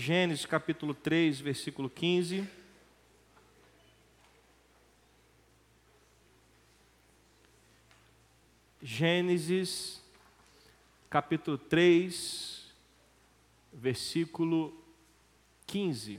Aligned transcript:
Gênesis 0.00 0.46
capítulo 0.46 0.94
3, 0.94 1.40
versículo 1.40 1.90
15. 1.90 2.48
Gênesis 8.80 10.02
capítulo 11.10 11.58
3, 11.58 12.72
versículo 13.74 14.74
15. 15.66 16.18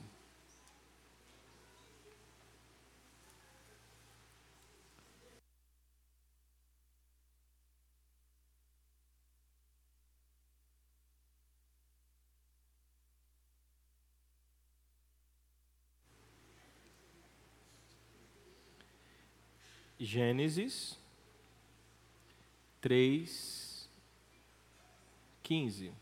Gênesis 20.03 20.97
3, 22.81 23.87
15. 25.43 25.93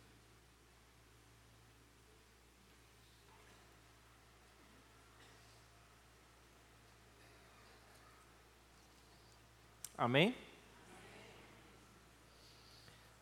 Amém? 9.97 10.33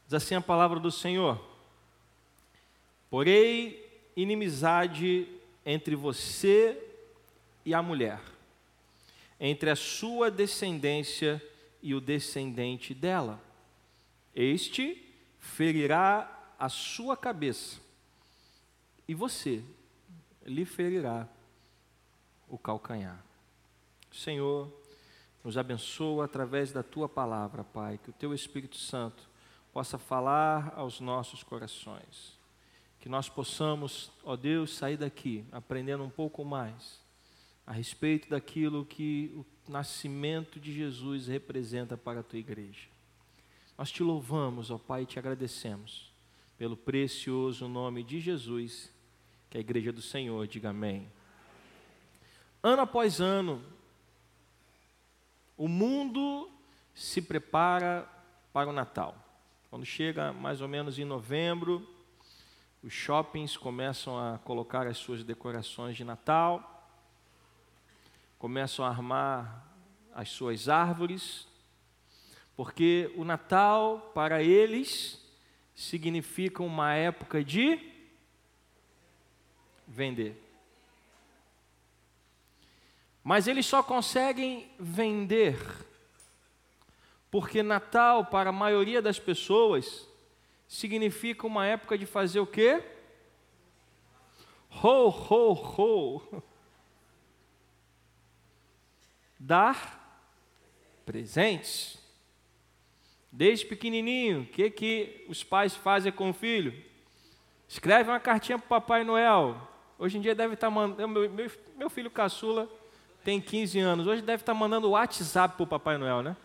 Diz 0.06 0.14
assim 0.14 0.36
a 0.36 0.42
palavra 0.42 0.80
do 0.80 0.92
Senhor: 0.92 1.44
Porei 3.10 3.84
inimizade 4.16 5.28
entre 5.66 5.96
você 5.96 6.80
e 7.66 7.74
a 7.74 7.82
mulher 7.82 8.37
entre 9.40 9.70
a 9.70 9.76
sua 9.76 10.32
descendência 10.32 11.42
e 11.82 11.94
o 11.94 12.02
descendente 12.02 12.94
dela. 12.94 13.42
Este 14.34 15.04
ferirá 15.40 16.54
a 16.60 16.70
sua 16.70 17.16
cabeça, 17.16 17.80
e 19.08 19.14
você 19.14 19.64
lhe 20.46 20.66
ferirá 20.66 21.28
o 22.48 22.58
calcanhar. 22.58 23.24
Senhor, 24.12 24.72
nos 25.44 25.58
abençoa 25.58 26.26
através 26.26 26.72
da 26.72 26.82
tua 26.82 27.08
palavra, 27.08 27.64
Pai, 27.64 28.00
que 28.04 28.10
o 28.10 28.14
teu 28.14 28.34
Espírito 28.34 28.78
Santo 28.78 29.30
possa 29.72 29.98
falar 29.98 30.74
aos 30.76 31.00
nossos 31.00 31.44
corações. 31.44 32.38
Que 33.00 33.08
nós 33.08 33.30
possamos, 33.30 34.12
ó 34.24 34.36
Deus, 34.36 34.76
sair 34.76 34.98
daqui 34.98 35.46
aprendendo 35.52 36.04
um 36.04 36.10
pouco 36.10 36.44
mais 36.44 37.00
a 37.68 37.74
respeito 37.74 38.30
daquilo 38.30 38.86
que 38.86 39.30
o 39.36 39.46
nascimento 39.70 40.58
de 40.58 40.72
Jesus 40.72 41.28
representa 41.28 41.98
para 41.98 42.22
a 42.22 42.24
tua 42.24 42.40
igreja. 42.40 42.88
Nós 43.78 43.92
te 43.92 44.02
louvamos, 44.02 44.72
ó 44.72 44.78
Pai, 44.78 45.04
e 45.04 45.06
te 45.06 45.20
agradecemos 45.20 46.10
pelo 46.58 46.78
precioso 46.78 47.68
nome 47.68 48.04
de 48.04 48.22
Jesus, 48.22 48.90
que 49.50 49.58
a 49.58 49.62
igreja 49.62 49.92
do 49.92 50.02
Senhor 50.02 50.48
diga 50.48 50.70
amém. 50.70 51.12
Ano 52.64 52.84
após 52.84 53.20
ano, 53.20 53.62
o 55.58 55.68
mundo 55.68 56.50
se 56.96 57.22
prepara 57.22 58.08
para 58.54 58.70
o 58.70 58.74
Natal. 58.74 59.16
Quando 59.70 59.86
chega 59.86 60.32
mais 60.32 60.62
ou 60.62 60.70
menos 60.70 60.98
em 60.98 61.06
novembro, 61.06 61.86
os 62.82 62.94
shoppings 62.94 63.58
começam 63.58 64.18
a 64.18 64.38
colocar 64.38 64.88
as 64.88 64.98
suas 64.98 65.22
decorações 65.22 65.98
de 65.98 66.06
Natal 66.06 66.77
começam 68.38 68.86
a 68.86 68.90
armar 68.90 69.66
as 70.14 70.30
suas 70.30 70.70
árvores, 70.70 71.48
porque 72.56 73.12
o 73.16 73.24
Natal 73.24 74.12
para 74.14 74.42
eles 74.44 75.22
significa 75.76 76.64
uma 76.64 76.94
época 76.94 77.44
de 77.44 77.80
vender. 79.88 80.44
Mas 83.24 83.48
eles 83.48 83.66
só 83.66 83.84
conseguem 83.84 84.72
vender 84.80 85.58
porque 87.30 87.62
Natal 87.62 88.26
para 88.26 88.50
a 88.50 88.54
maioria 88.54 89.02
das 89.02 89.20
pessoas 89.20 90.08
significa 90.68 91.46
uma 91.46 91.66
época 91.66 91.98
de 91.98 92.06
fazer 92.06 92.40
o 92.40 92.48
quê? 92.48 92.84
Ho, 94.82 95.10
ho, 95.10 95.54
ho 95.54 96.44
dar 99.40 100.24
presentes. 101.06 101.98
Desde 103.32 103.66
pequenininho, 103.66 104.42
o 104.42 104.46
que, 104.46 104.70
que 104.70 105.26
os 105.30 105.44
pais 105.44 105.76
fazem 105.76 106.12
com 106.12 106.30
o 106.30 106.34
filho? 106.34 106.74
Escreve 107.68 108.10
uma 108.10 108.20
cartinha 108.20 108.58
para 108.58 108.66
o 108.66 108.70
Papai 108.70 109.04
Noel. 109.04 109.56
Hoje 110.00 110.18
em 110.18 110.22
dia 110.22 110.34
deve 110.34 110.54
estar 110.54 110.68
tá 110.68 110.72
mandando. 110.72 111.08
Meu, 111.08 111.30
meu, 111.30 111.52
meu, 111.76 111.90
filho 111.90 112.10
caçula 112.10 112.70
tem 113.24 113.42
15 113.42 113.80
anos. 113.80 114.08
Hoje 114.08 114.22
deve 114.22 114.42
estar 114.42 114.54
tá 114.54 114.60
mandando 114.60 114.92
WhatsApp 114.92 115.56
para 115.56 115.64
o 115.64 115.68
Papai 115.68 115.98
Noel, 115.98 116.22
né? 116.22 116.38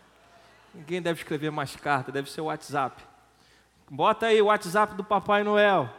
Ninguém 0.73 1.01
deve 1.01 1.19
escrever 1.19 1.51
mais 1.51 1.75
carta, 1.75 2.11
deve 2.11 2.29
ser 2.29 2.41
o 2.41 2.45
WhatsApp. 2.45 3.01
Bota 3.89 4.25
aí 4.25 4.41
o 4.41 4.45
WhatsApp 4.45 4.95
do 4.95 5.03
Papai 5.03 5.43
Noel. 5.43 5.89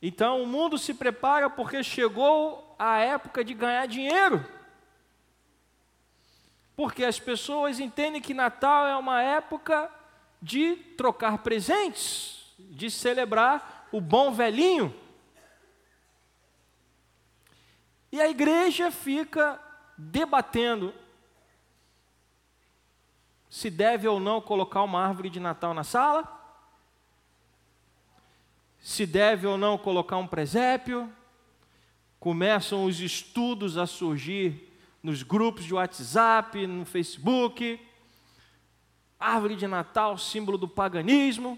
Então 0.00 0.42
o 0.42 0.46
mundo 0.46 0.78
se 0.78 0.94
prepara 0.94 1.50
porque 1.50 1.82
chegou 1.82 2.76
a 2.78 2.98
época 2.98 3.44
de 3.44 3.52
ganhar 3.52 3.86
dinheiro. 3.86 4.46
Porque 6.76 7.04
as 7.04 7.18
pessoas 7.18 7.80
entendem 7.80 8.22
que 8.22 8.32
Natal 8.32 8.86
é 8.86 8.96
uma 8.96 9.20
época 9.20 9.90
de 10.40 10.76
trocar 10.96 11.38
presentes, 11.38 12.54
de 12.56 12.88
celebrar 12.88 13.88
o 13.90 14.00
bom 14.00 14.32
velhinho. 14.32 14.94
E 18.12 18.20
a 18.20 18.28
igreja 18.28 18.92
fica 18.92 19.60
debatendo 19.96 20.94
se 23.50 23.68
deve 23.68 24.06
ou 24.06 24.20
não 24.20 24.40
colocar 24.40 24.82
uma 24.82 25.04
árvore 25.04 25.28
de 25.28 25.40
Natal 25.40 25.74
na 25.74 25.82
sala 25.82 26.37
se 28.98 29.06
deve 29.06 29.46
ou 29.46 29.56
não 29.56 29.78
colocar 29.78 30.16
um 30.16 30.26
presépio. 30.26 31.08
Começam 32.18 32.84
os 32.84 32.98
estudos 32.98 33.78
a 33.78 33.86
surgir 33.86 34.76
nos 35.00 35.22
grupos 35.22 35.64
de 35.64 35.72
WhatsApp, 35.72 36.66
no 36.66 36.84
Facebook. 36.84 37.80
Árvore 39.16 39.54
de 39.54 39.68
Natal, 39.68 40.18
símbolo 40.18 40.58
do 40.58 40.66
paganismo. 40.66 41.56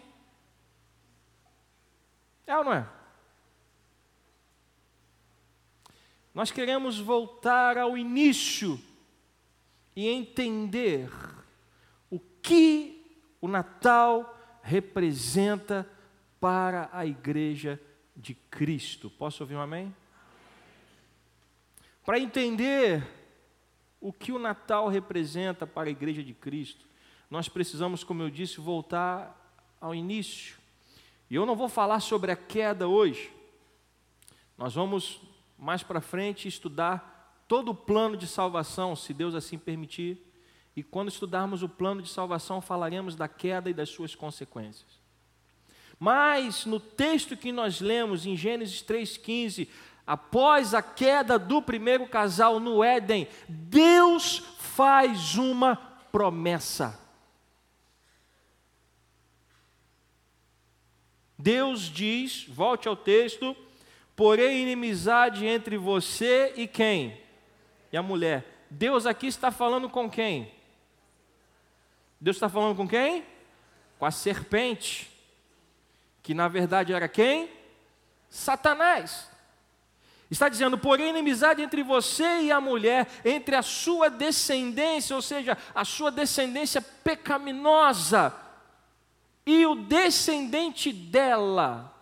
É 2.47 2.59
ou 2.59 2.65
não 2.65 2.75
é? 2.75 2.87
Nós 6.34 6.50
queremos 6.50 6.99
voltar 6.99 7.79
ao 7.79 7.97
início 7.97 8.79
e 9.97 10.06
entender 10.09 11.11
o 12.11 12.21
que 12.43 13.19
o 13.41 13.49
Natal 13.49 14.61
representa 14.62 15.89
para 16.41 16.89
a 16.93 17.05
igreja 17.05 17.78
de 18.17 18.34
Cristo. 18.34 19.11
Posso 19.11 19.43
ouvir 19.43 19.55
um 19.55 19.61
amém? 19.61 19.95
Para 22.05 22.19
entender 22.19 23.06
o 24.01 24.12
que 24.12 24.33
o 24.33 24.39
Natal 24.39 24.89
representa 24.89 25.67
para 25.67 25.89
a 25.89 25.93
igreja 25.93 26.23
de 26.23 26.33
Cristo, 26.33 26.87
nós 27.31 27.49
precisamos, 27.49 28.03
como 28.03 28.23
eu 28.23 28.31
disse, 28.31 28.59
voltar 28.59 29.37
ao 29.81 29.95
início. 29.95 30.59
E 31.29 31.34
eu 31.34 31.47
não 31.47 31.55
vou 31.55 31.69
falar 31.69 32.00
sobre 32.00 32.33
a 32.33 32.37
queda 32.37 32.89
hoje. 32.89 33.31
Nós 34.59 34.75
vamos 34.75 35.20
mais 35.56 35.82
para 35.82 36.00
frente 36.00 36.49
estudar 36.49 37.44
todo 37.47 37.70
o 37.70 37.75
plano 37.75 38.17
de 38.17 38.26
salvação, 38.26 38.97
se 38.97 39.14
Deus 39.14 39.35
assim 39.35 39.59
permitir. 39.59 40.19
E 40.75 40.82
quando 40.82 41.09
estudarmos 41.09 41.62
o 41.62 41.69
plano 41.69 42.00
de 42.00 42.09
salvação, 42.09 42.61
falaremos 42.61 43.14
da 43.14 43.29
queda 43.29 43.69
e 43.69 43.75
das 43.75 43.91
suas 43.91 44.14
consequências. 44.14 45.00
Mas 46.00 46.64
no 46.64 46.81
texto 46.81 47.37
que 47.37 47.52
nós 47.52 47.79
lemos 47.79 48.25
em 48.25 48.35
Gênesis 48.35 48.82
3,15, 48.82 49.69
após 50.06 50.73
a 50.73 50.81
queda 50.81 51.38
do 51.38 51.61
primeiro 51.61 52.08
casal 52.08 52.58
no 52.58 52.82
Éden, 52.82 53.29
Deus 53.47 54.38
faz 54.58 55.35
uma 55.35 55.76
promessa. 56.11 56.99
Deus 61.38 61.82
diz, 61.82 62.47
volte 62.49 62.88
ao 62.88 62.97
texto, 62.97 63.55
porém 64.17 64.62
inimizade 64.62 65.44
entre 65.44 65.76
você 65.76 66.55
e 66.56 66.67
quem? 66.67 67.20
E 67.93 67.97
a 67.99 68.02
mulher. 68.02 68.64
Deus 68.70 69.05
aqui 69.05 69.26
está 69.26 69.50
falando 69.50 69.88
com 69.91 70.08
quem? 70.08 70.50
Deus 72.19 72.37
está 72.37 72.49
falando 72.49 72.75
com 72.75 72.88
quem? 72.88 73.23
Com 73.99 74.06
a 74.06 74.11
serpente. 74.11 75.10
Que 76.22 76.34
na 76.34 76.49
verdade 76.49 76.93
era 76.93 77.08
quem? 77.08 77.50
Satanás. 78.28 79.28
Está 80.31 80.49
dizendo, 80.49 80.78
porém, 80.78 81.11
inimizade 81.11 81.61
entre 81.61 81.82
você 81.82 82.43
e 82.43 82.52
a 82.52 82.61
mulher, 82.61 83.08
entre 83.25 83.56
a 83.56 83.62
sua 83.62 84.08
descendência, 84.08 85.17
ou 85.17 85.20
seja, 85.20 85.58
a 85.75 85.84
sua 85.84 86.11
descendência 86.11 86.81
pecaminosa, 86.81 88.32
e 89.44 89.67
o 89.67 89.75
descendente 89.75 90.93
dela. 90.93 91.93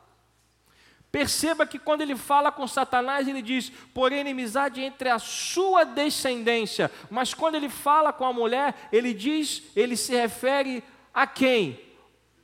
Perceba 1.11 1.67
que 1.67 1.79
quando 1.79 2.03
ele 2.03 2.15
fala 2.15 2.53
com 2.53 2.67
Satanás, 2.67 3.27
ele 3.27 3.41
diz, 3.41 3.73
porém, 3.95 4.21
inimizade 4.21 4.83
entre 4.83 5.09
a 5.09 5.19
sua 5.19 5.85
descendência. 5.85 6.91
Mas 7.11 7.33
quando 7.33 7.55
ele 7.55 7.71
fala 7.71 8.13
com 8.13 8.27
a 8.27 8.33
mulher, 8.33 8.75
ele 8.93 9.15
diz, 9.15 9.63
ele 9.75 9.97
se 9.97 10.15
refere 10.15 10.85
a 11.15 11.27
quem? 11.27 11.81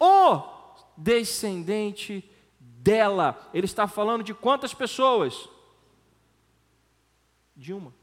O 0.01 0.54
descendente 0.97 2.29
dela. 2.61 3.51
Ele 3.53 3.67
está 3.67 3.87
falando 3.87 4.23
de 4.23 4.35
quantas 4.35 4.75
pessoas? 4.75 5.49
De 7.57 7.73
uma. 7.73 7.95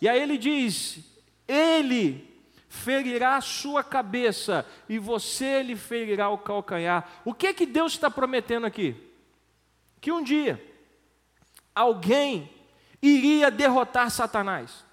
E 0.00 0.08
aí 0.08 0.20
ele 0.20 0.38
diz: 0.38 1.00
Ele 1.46 2.28
ferirá 2.68 3.36
a 3.36 3.40
sua 3.40 3.82
cabeça 3.82 4.66
e 4.88 4.98
você 4.98 5.62
lhe 5.62 5.76
ferirá 5.76 6.30
o 6.30 6.38
calcanhar. 6.38 7.20
O 7.24 7.34
que 7.34 7.48
é 7.48 7.54
que 7.54 7.66
Deus 7.66 7.92
está 7.92 8.10
prometendo 8.10 8.64
aqui? 8.64 8.96
Que 10.00 10.12
um 10.12 10.22
dia 10.22 10.64
alguém 11.74 12.50
iria 13.02 13.50
derrotar 13.50 14.10
Satanás 14.10 14.84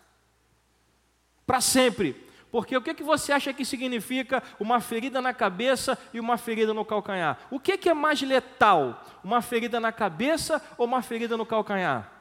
para 1.45 1.61
sempre. 1.61 2.26
Porque 2.57 2.75
o 2.75 2.81
que, 2.81 2.95
que 2.95 3.03
você 3.03 3.31
acha 3.31 3.53
que 3.53 3.63
significa 3.63 4.41
uma 4.59 4.79
ferida 4.79 5.21
na 5.21 5.31
cabeça 5.31 5.95
e 6.11 6.19
uma 6.19 6.39
ferida 6.39 6.73
no 6.73 6.83
calcanhar? 6.83 7.37
O 7.51 7.59
que, 7.59 7.77
que 7.77 7.87
é 7.87 7.93
mais 7.93 8.19
letal? 8.23 9.05
Uma 9.23 9.43
ferida 9.43 9.79
na 9.79 9.91
cabeça 9.91 10.59
ou 10.75 10.87
uma 10.87 11.03
ferida 11.03 11.37
no 11.37 11.45
calcanhar? 11.45 12.11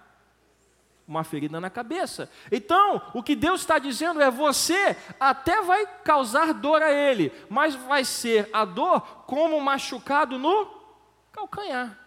uma 1.09 1.25
ferida 1.25 1.59
na 1.59 1.71
cabeça. 1.71 2.31
Então, 2.53 3.00
o 3.15 3.23
que 3.23 3.35
Deus 3.35 3.62
está 3.62 3.79
dizendo 3.79 4.21
é: 4.21 4.31
você 4.31 4.94
até 5.19 5.62
vai 5.62 5.87
causar 6.05 6.53
dor 6.53 6.83
a 6.83 6.93
ele, 6.93 7.33
mas 7.49 7.75
vai 7.75 8.05
ser 8.05 8.50
a 8.53 8.67
dor 8.67 9.00
como 9.25 9.59
machucado 9.59 10.38
no 10.38 10.69
calcanhar. 11.33 11.99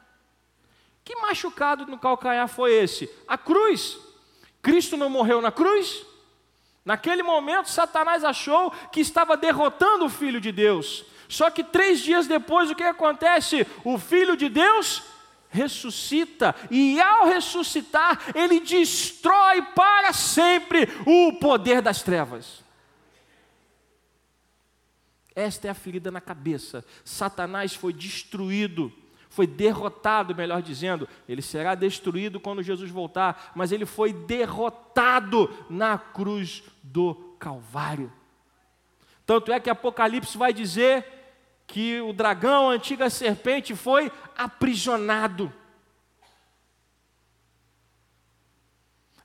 Que 1.04 1.16
machucado 1.16 1.88
no 1.88 1.98
calcanhar 1.98 2.48
foi 2.48 2.74
esse? 2.74 3.10
A 3.28 3.40
cruz. 3.40 3.98
Cristo 4.62 4.96
não 4.96 5.10
morreu 5.10 5.42
na 5.42 5.52
cruz? 5.52 6.06
Naquele 6.90 7.22
momento, 7.22 7.70
Satanás 7.70 8.24
achou 8.24 8.72
que 8.92 9.00
estava 9.00 9.38
derrotando 9.38 10.06
o 10.06 10.10
Filho 10.10 10.42
de 10.42 10.52
Deus. 10.52 11.06
Só 11.28 11.52
que 11.52 11.64
três 11.64 12.00
dias 12.00 12.26
depois, 12.26 12.72
o 12.72 12.74
que 12.74 12.82
acontece? 12.82 13.68
O 13.84 14.00
Filho 14.00 14.36
de 14.36 14.50
Deus 14.50 15.04
ressuscita, 15.50 16.56
e 16.72 17.00
ao 17.00 17.28
ressuscitar, 17.28 18.20
ele 18.34 18.60
destrói 18.60 19.62
para 19.76 20.14
sempre 20.14 20.90
o 21.06 21.34
poder 21.34 21.80
das 21.80 22.02
trevas. 22.02 22.64
Esta 25.36 25.68
é 25.68 25.70
a 25.70 25.76
ferida 25.76 26.10
na 26.10 26.20
cabeça. 26.20 26.84
Satanás 27.06 27.76
foi 27.76 27.94
destruído, 27.94 28.92
foi 29.30 29.46
derrotado, 29.46 30.34
melhor 30.34 30.64
dizendo. 30.64 31.08
Ele 31.28 31.44
será 31.44 31.76
destruído 31.76 32.40
quando 32.40 32.64
Jesus 32.64 32.90
voltar, 32.90 33.52
mas 33.56 33.72
ele 33.72 33.86
foi 33.86 34.12
derrotado 34.12 35.56
na 35.70 35.96
cruz 35.96 36.64
do 36.82 37.16
Calvário. 37.40 38.12
Tanto 39.26 39.52
é 39.52 39.60
que 39.60 39.70
Apocalipse 39.70 40.38
vai 40.38 40.52
dizer 40.52 41.06
que 41.68 42.02
o 42.02 42.12
dragão, 42.12 42.70
a 42.70 42.74
antiga 42.74 43.10
serpente, 43.10 43.76
foi 43.76 44.12
aprisionado. 44.36 45.54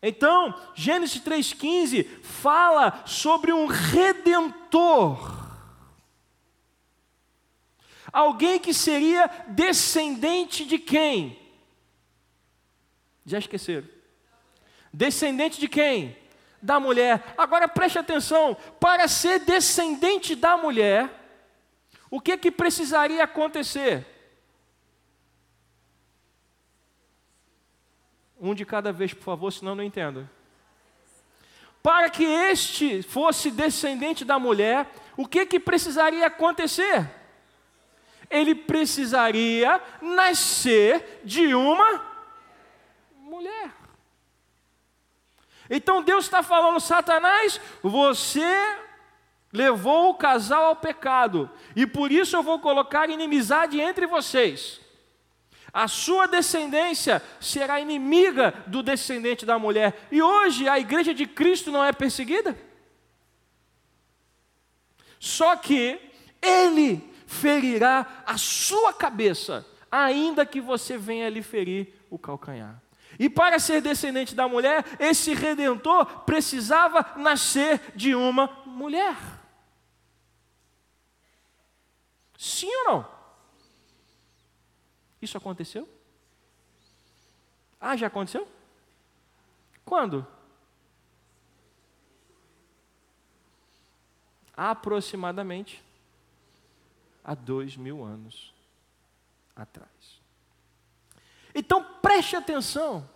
Então, 0.03 0.55
Gênesis 0.75 1.23
3,15 1.23 2.07
fala 2.23 3.03
sobre 3.07 3.51
um 3.51 3.65
redentor. 3.65 5.43
Alguém 8.13 8.59
que 8.59 8.75
seria 8.75 9.27
descendente 9.49 10.67
de 10.67 10.79
quem? 10.79 11.39
Já 13.25 13.39
esqueceram? 13.39 13.89
Descendente 14.93 15.59
de 15.59 15.67
quem? 15.67 16.15
Da 16.65 16.81
mulher. 16.81 17.35
Agora 17.37 17.69
preste 17.69 17.99
atenção: 17.99 18.57
para 18.81 19.07
ser 19.07 19.41
descendente 19.41 20.35
da 20.35 20.57
mulher, 20.57 21.11
o 22.11 22.19
que 22.19 22.39
que 22.39 22.51
precisaria 22.51 23.23
acontecer? 23.23 24.07
Um 28.41 28.55
de 28.55 28.65
cada 28.65 28.91
vez, 28.93 29.13
por 29.13 29.25
favor, 29.25 29.53
senão 29.53 29.75
não 29.75 29.85
entendo. 29.85 30.27
Para 31.83 32.09
que 32.09 32.25
este 32.25 33.03
fosse 33.03 33.51
descendente 33.51 34.25
da 34.25 34.39
mulher, 34.39 34.91
o 35.19 35.29
que 35.29 35.45
que 35.45 35.61
precisaria 35.61 36.27
acontecer? 36.27 37.11
Ele 38.31 38.55
precisaria 38.55 39.79
nascer 40.01 41.21
de 41.25 41.55
uma 41.55 42.03
mulher. 43.19 43.84
Então 45.69 46.03
Deus 46.03 46.25
está 46.25 46.43
falando, 46.43 46.81
Satanás, 46.81 47.61
você 47.83 48.79
levou 49.53 50.11
o 50.11 50.15
casal 50.15 50.65
ao 50.65 50.77
pecado, 50.77 51.49
e 51.77 51.87
por 51.87 52.11
isso 52.11 52.37
eu 52.37 52.43
vou 52.43 52.59
colocar 52.59 53.09
inimizade 53.09 53.81
entre 53.81 54.07
vocês. 54.07 54.81
A 55.73 55.89
sua 55.89 56.29
descendência 56.29 57.21
será 57.41 57.81
inimiga 57.81 58.55
do 58.69 58.81
descendente 58.81 59.45
da 59.45 59.59
mulher. 59.59 60.07
E 60.13 60.23
hoje 60.23 60.69
a 60.69 60.79
igreja 60.79 61.13
de 61.13 61.27
Cristo 61.27 61.73
não 61.73 61.85
é 61.85 61.93
perseguida? 61.93 62.57
Só 65.19 65.57
que 65.57 66.01
ele 66.41 67.13
ferirá 67.27 68.23
a 68.25 68.39
sua 68.39 68.93
cabeça, 68.93 69.67
ainda 69.91 70.47
que 70.47 70.61
você 70.61 70.97
venha 70.97 71.29
lhe 71.29 71.43
ferir 71.43 71.93
o 72.09 72.19
calcanhar. 72.19 72.81
E 73.19 73.29
para 73.29 73.59
ser 73.59 73.81
descendente 73.81 74.35
da 74.35 74.49
mulher, 74.49 74.85
esse 74.99 75.35
redentor 75.35 76.05
precisava 76.21 77.15
nascer 77.17 77.93
de 77.95 78.15
uma 78.15 78.47
mulher. 78.67 79.17
Sim 82.37 82.71
ou 82.79 82.85
não? 82.85 83.15
Isso 85.23 85.39
aconteceu? 85.39 85.89
Ah, 87.81 87.97
já 87.97 88.07
aconteceu? 88.07 88.49
Quando? 89.85 90.27
Aproximadamente 94.57 95.83
há 97.23 97.35
dois 97.35 97.77
mil 97.77 98.05
anos 98.05 98.55
atrás. 99.57 100.14
Então 101.55 101.85
preste 102.03 102.35
atenção, 102.35 103.09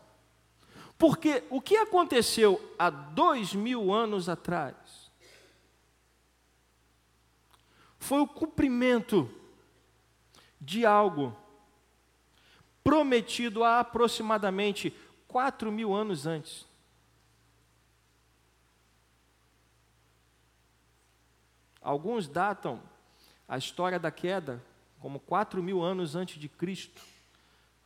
porque 0.96 1.42
o 1.50 1.60
que 1.60 1.76
aconteceu 1.76 2.74
há 2.78 2.88
dois 2.88 3.52
mil 3.52 3.92
anos 3.92 4.28
atrás 4.28 5.10
foi 7.98 8.20
o 8.20 8.26
cumprimento 8.26 9.28
de 10.60 10.86
algo 10.86 11.36
prometido 12.82 13.64
há 13.64 13.80
aproximadamente 13.80 14.96
quatro 15.26 15.70
mil 15.70 15.94
anos 15.94 16.26
antes. 16.26 16.66
Alguns 21.82 22.28
datam 22.28 22.82
a 23.46 23.58
história 23.58 23.98
da 23.98 24.10
queda 24.10 24.62
como 25.00 25.20
quatro 25.20 25.62
mil 25.62 25.82
anos 25.82 26.14
antes 26.14 26.40
de 26.40 26.48
Cristo. 26.48 27.00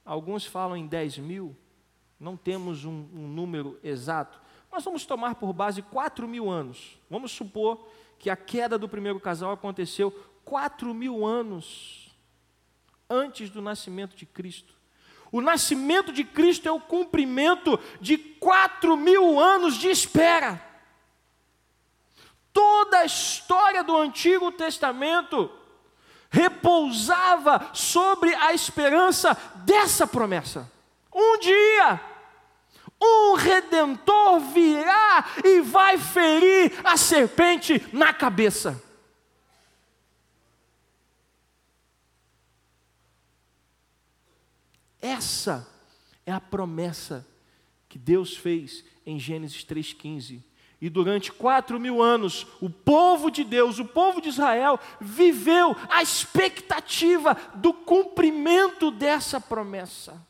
Alguns 0.04 0.44
falam 0.44 0.76
em 0.76 0.86
dez 0.86 1.18
mil. 1.18 1.56
Não 2.18 2.36
temos 2.36 2.84
um, 2.84 3.06
um 3.12 3.28
número 3.28 3.78
exato. 3.82 4.40
Nós 4.70 4.84
vamos 4.84 5.04
tomar 5.04 5.34
por 5.34 5.52
base 5.52 5.82
quatro 5.82 6.26
mil 6.26 6.50
anos. 6.50 6.98
Vamos 7.10 7.32
supor 7.32 7.86
que 8.18 8.30
a 8.30 8.36
queda 8.36 8.78
do 8.78 8.88
primeiro 8.88 9.20
casal 9.20 9.52
aconteceu 9.52 10.10
quatro 10.44 10.94
mil 10.94 11.26
anos 11.26 12.10
antes 13.08 13.50
do 13.50 13.60
nascimento 13.60 14.16
de 14.16 14.24
Cristo. 14.24 14.74
O 15.30 15.40
nascimento 15.40 16.12
de 16.12 16.24
Cristo 16.24 16.68
é 16.68 16.72
o 16.72 16.80
cumprimento 16.80 17.78
de 18.00 18.18
quatro 18.18 18.96
mil 18.96 19.40
anos 19.40 19.76
de 19.76 19.88
espera. 19.88 20.62
Toda 22.52 22.98
a 22.98 23.04
história 23.04 23.82
do 23.82 23.96
Antigo 23.96 24.52
Testamento 24.52 25.50
repousava 26.32 27.70
sobre 27.74 28.34
a 28.34 28.54
esperança 28.54 29.34
dessa 29.66 30.06
promessa. 30.06 30.68
Um 31.14 31.38
dia, 31.38 32.00
um 33.00 33.34
redentor 33.34 34.40
virá 34.40 35.26
e 35.44 35.60
vai 35.60 35.98
ferir 35.98 36.72
a 36.82 36.96
serpente 36.96 37.86
na 37.92 38.14
cabeça. 38.14 38.82
Essa 45.02 45.68
é 46.24 46.32
a 46.32 46.40
promessa 46.40 47.26
que 47.88 47.98
Deus 47.98 48.36
fez 48.36 48.82
em 49.04 49.18
Gênesis 49.18 49.64
3,15. 49.64 50.42
E 50.82 50.90
durante 50.90 51.30
quatro 51.30 51.78
mil 51.78 52.02
anos, 52.02 52.44
o 52.60 52.68
povo 52.68 53.30
de 53.30 53.44
Deus, 53.44 53.78
o 53.78 53.84
povo 53.84 54.20
de 54.20 54.30
Israel, 54.30 54.80
viveu 55.00 55.76
a 55.88 56.02
expectativa 56.02 57.36
do 57.54 57.72
cumprimento 57.72 58.90
dessa 58.90 59.40
promessa. 59.40 60.20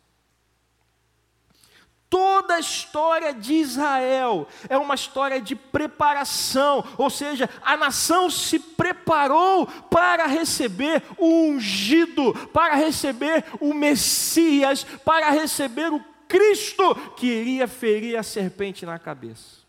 Toda 2.11 2.57
a 2.57 2.61
história 2.61 3.33
de 3.33 3.55
Israel 3.55 4.47
é 4.69 4.77
uma 4.77 4.95
história 4.95 5.41
de 5.41 5.57
preparação, 5.57 6.85
ou 6.99 7.09
seja, 7.09 7.49
a 7.63 7.75
nação 7.75 8.29
se 8.29 8.59
preparou 8.59 9.67
para 9.67 10.27
receber 10.27 11.03
o 11.17 11.47
ungido, 11.47 12.35
para 12.53 12.75
receber 12.75 13.43
o 13.59 13.73
Messias, 13.73 14.85
para 15.03 15.31
receber 15.31 15.91
o 15.91 16.05
Cristo 16.29 16.95
que 17.17 17.27
iria 17.27 17.67
ferir 17.67 18.19
a 18.19 18.23
serpente 18.23 18.85
na 18.85 18.99
cabeça. 18.99 19.62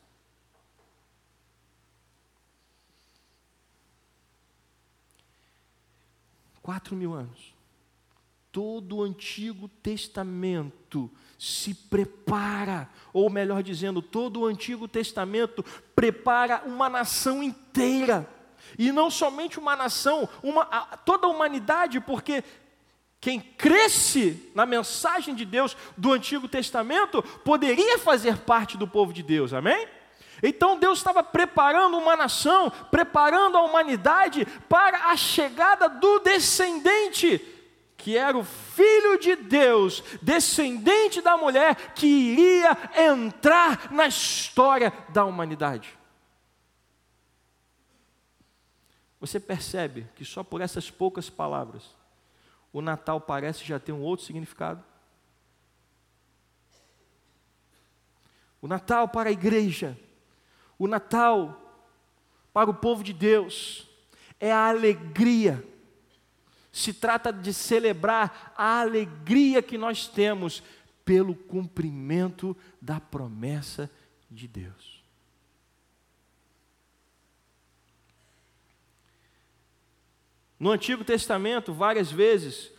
Quatro 6.63 6.96
mil 6.96 7.13
anos. 7.13 7.53
Todo 8.51 8.98
o 8.98 9.03
Antigo 9.03 9.67
Testamento 9.67 11.12
se 11.38 11.74
prepara, 11.74 12.89
ou 13.12 13.29
melhor 13.29 13.62
dizendo, 13.62 14.01
todo 14.01 14.39
o 14.39 14.46
Antigo 14.46 14.88
Testamento 14.88 15.63
prepara 15.93 16.63
uma 16.65 16.89
nação 16.89 17.43
inteira. 17.43 18.29
E 18.79 18.91
não 18.91 19.12
somente 19.12 19.60
uma 19.60 19.75
nação, 19.75 20.29
uma, 20.41 20.65
toda 21.05 21.27
a 21.27 21.29
humanidade, 21.29 22.00
porque 22.00 22.43
quem 23.20 23.41
cresce 23.41 24.51
na 24.55 24.65
mensagem 24.65 25.36
de 25.36 25.43
Deus 25.43 25.75
do 25.98 26.13
Antigo 26.13 26.48
Testamento 26.48 27.22
poderia 27.43 28.00
fazer 28.00 28.38
parte 28.38 28.77
do 28.77 28.88
povo 28.88 29.12
de 29.12 29.22
Deus, 29.22 29.51
amém? 29.51 29.88
Então 30.45 30.77
Deus 30.77 30.97
estava 30.97 31.23
preparando 31.23 31.97
uma 31.97 32.17
nação, 32.17 32.69
preparando 32.91 33.57
a 33.57 33.63
humanidade 33.63 34.45
para 34.67 35.12
a 35.12 35.15
chegada 35.15 35.88
do 35.88 36.19
descendente, 36.19 37.39
que 37.95 38.17
era 38.17 38.38
o 38.38 38.43
Filho 38.43 39.17
de 39.17 39.38
Deus, 39.38 40.03
descendente 40.21 41.21
da 41.21 41.38
mulher, 41.38 41.93
que 41.93 42.05
iria 42.05 42.77
entrar 42.93 43.89
na 43.93 44.05
história 44.05 44.91
da 45.09 45.23
humanidade. 45.23 45.97
Você 49.21 49.39
percebe 49.39 50.09
que 50.15 50.25
só 50.25 50.43
por 50.43 50.59
essas 50.59 50.91
poucas 50.91 51.29
palavras, 51.29 51.95
o 52.73 52.81
Natal 52.81 53.21
parece 53.21 53.63
já 53.63 53.79
ter 53.79 53.93
um 53.93 54.01
outro 54.01 54.25
significado? 54.25 54.83
O 58.62 58.67
Natal 58.67 59.07
para 59.07 59.29
a 59.29 59.31
igreja, 59.31 59.97
o 60.77 60.88
Natal 60.88 61.60
para 62.53 62.70
o 62.70 62.74
povo 62.74 63.03
de 63.03 63.13
Deus, 63.13 63.88
é 64.39 64.51
a 64.51 64.68
alegria. 64.70 65.63
Se 66.72 66.94
trata 66.94 67.32
de 67.32 67.53
celebrar 67.53 68.53
a 68.56 68.82
alegria 68.82 69.62
que 69.62 69.77
nós 69.77 70.08
temos 70.08 70.63
pelo 71.06 71.36
cumprimento 71.36 72.56
da 72.82 73.00
promessa 73.00 73.89
de 74.30 74.48
Deus. 74.48 75.03
No 80.60 80.72
Antigo 80.72 81.03
Testamento, 81.03 81.74
várias 81.74 82.12
vezes, 82.12 82.72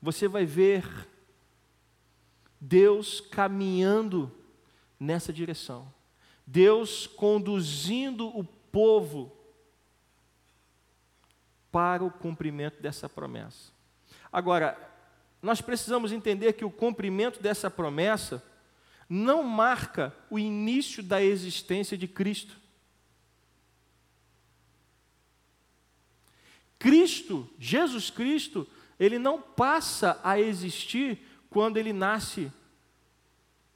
você 0.00 0.26
vai 0.26 0.46
ver 0.46 0.84
Deus 2.58 3.20
caminhando 3.20 4.32
nessa 4.98 5.32
direção. 5.32 5.92
Deus 6.52 7.06
conduzindo 7.06 8.28
o 8.28 8.44
povo 8.44 9.34
para 11.70 12.04
o 12.04 12.10
cumprimento 12.10 12.82
dessa 12.82 13.08
promessa. 13.08 13.72
Agora, 14.30 14.76
nós 15.40 15.62
precisamos 15.62 16.12
entender 16.12 16.52
que 16.52 16.64
o 16.64 16.70
cumprimento 16.70 17.42
dessa 17.42 17.70
promessa 17.70 18.44
não 19.08 19.42
marca 19.42 20.14
o 20.28 20.38
início 20.38 21.02
da 21.02 21.22
existência 21.22 21.96
de 21.96 22.06
Cristo. 22.06 22.60
Cristo, 26.78 27.48
Jesus 27.58 28.10
Cristo, 28.10 28.68
ele 29.00 29.18
não 29.18 29.40
passa 29.40 30.20
a 30.22 30.38
existir 30.38 31.18
quando 31.48 31.78
ele 31.78 31.94
nasce 31.94 32.52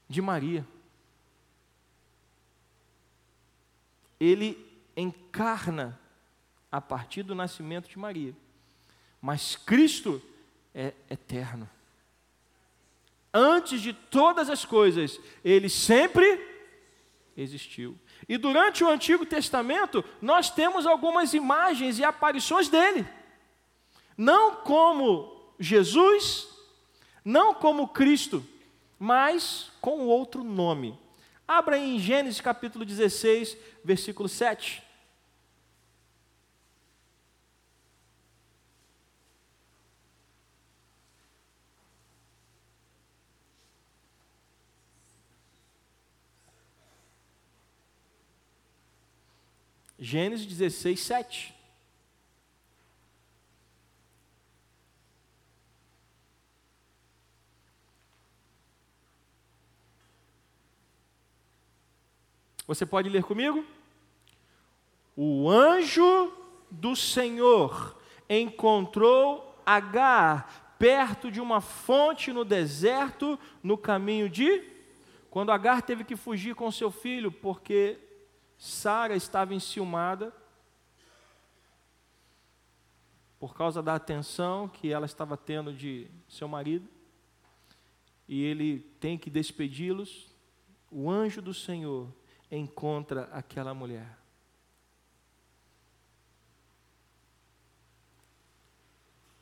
de 0.06 0.20
Maria. 0.20 0.75
Ele 4.18 4.58
encarna 4.96 5.98
a 6.70 6.80
partir 6.80 7.22
do 7.22 7.34
nascimento 7.34 7.88
de 7.88 7.98
Maria. 7.98 8.34
Mas 9.20 9.56
Cristo 9.56 10.22
é 10.74 10.92
eterno. 11.10 11.68
Antes 13.32 13.80
de 13.80 13.92
todas 13.92 14.48
as 14.48 14.64
coisas, 14.64 15.20
ele 15.44 15.68
sempre 15.68 16.40
existiu. 17.36 17.98
E 18.28 18.38
durante 18.38 18.82
o 18.82 18.88
Antigo 18.88 19.26
Testamento, 19.26 20.04
nós 20.22 20.50
temos 20.50 20.86
algumas 20.86 21.34
imagens 21.34 21.98
e 21.98 22.04
aparições 22.04 22.68
dele. 22.68 23.06
Não 24.16 24.56
como 24.56 25.52
Jesus, 25.58 26.48
não 27.24 27.54
como 27.54 27.88
Cristo, 27.88 28.44
mas 28.98 29.70
com 29.80 30.06
outro 30.06 30.42
nome. 30.42 30.98
Abra 31.48 31.78
em 31.78 31.98
Gênesis 31.98 32.40
capítulo 32.40 32.84
16, 32.84 33.56
versículo 33.84 34.28
7. 34.28 34.82
Gênesis 49.98 50.46
16, 50.46 51.00
7. 51.00 51.55
Você 62.66 62.84
pode 62.84 63.08
ler 63.08 63.22
comigo? 63.22 63.64
O 65.14 65.48
anjo 65.48 66.32
do 66.70 66.96
Senhor 66.96 67.96
encontrou 68.28 69.44
Agar 69.64 70.76
perto 70.78 71.28
de 71.28 71.40
uma 71.40 71.60
fonte 71.60 72.32
no 72.32 72.44
deserto, 72.44 73.36
no 73.62 73.76
caminho 73.76 74.28
de. 74.28 74.62
Quando 75.28 75.50
Agar 75.50 75.82
teve 75.82 76.04
que 76.04 76.14
fugir 76.14 76.54
com 76.54 76.70
seu 76.70 76.88
filho, 76.88 77.32
porque 77.32 77.98
Sara 78.56 79.16
estava 79.16 79.54
enciumada 79.54 80.32
por 83.40 83.54
causa 83.54 83.82
da 83.82 83.96
atenção 83.96 84.68
que 84.68 84.92
ela 84.92 85.04
estava 85.04 85.36
tendo 85.36 85.72
de 85.72 86.08
seu 86.28 86.46
marido, 86.46 86.88
e 88.28 88.42
ele 88.44 88.80
tem 89.00 89.18
que 89.18 89.28
despedi-los. 89.28 90.34
O 90.90 91.10
anjo 91.10 91.42
do 91.42 91.52
Senhor 91.52 92.08
encontra 92.50 93.24
aquela 93.32 93.74
mulher. 93.74 94.16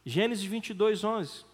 Gênesis 0.05 0.45
22, 0.45 1.03
11. 1.03 1.54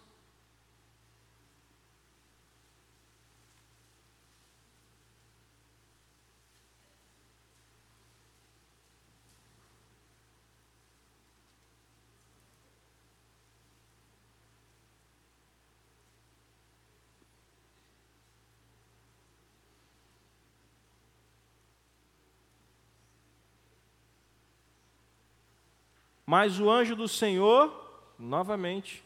Mas 26.31 26.61
o 26.61 26.71
anjo 26.71 26.95
do 26.95 27.09
Senhor, 27.09 27.69
novamente, 28.17 29.03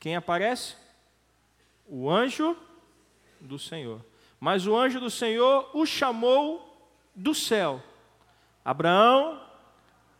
quem 0.00 0.16
aparece? 0.16 0.74
O 1.86 2.10
anjo 2.10 2.56
do 3.40 3.60
Senhor. 3.60 4.04
Mas 4.40 4.66
o 4.66 4.76
anjo 4.76 4.98
do 4.98 5.08
Senhor 5.08 5.70
o 5.72 5.86
chamou 5.86 6.92
do 7.14 7.32
céu. 7.32 7.80
Abraão, 8.64 9.40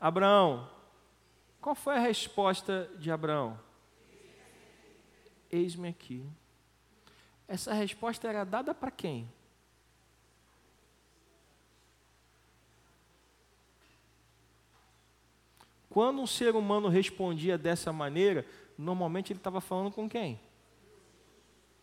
Abraão. 0.00 0.71
Qual 1.61 1.75
foi 1.75 1.97
a 1.97 1.99
resposta 1.99 2.88
de 3.00 3.11
Abraão? 3.11 3.59
Eis-me 5.50 5.88
aqui. 5.88 6.25
essa 7.49 7.75
resposta 7.75 8.28
era 8.28 8.45
dada 8.45 8.73
para 8.73 8.92
quem? 8.92 9.28
Quando 15.88 16.21
um 16.21 16.26
ser 16.26 16.54
humano 16.54 16.88
respondia 16.88 17.57
dessa 17.57 17.92
maneira, 17.92 18.47
normalmente 18.76 19.33
ele 19.33 19.40
estava 19.40 19.61
falando 19.61 19.90
com 19.90 20.09
quem? 20.09 20.38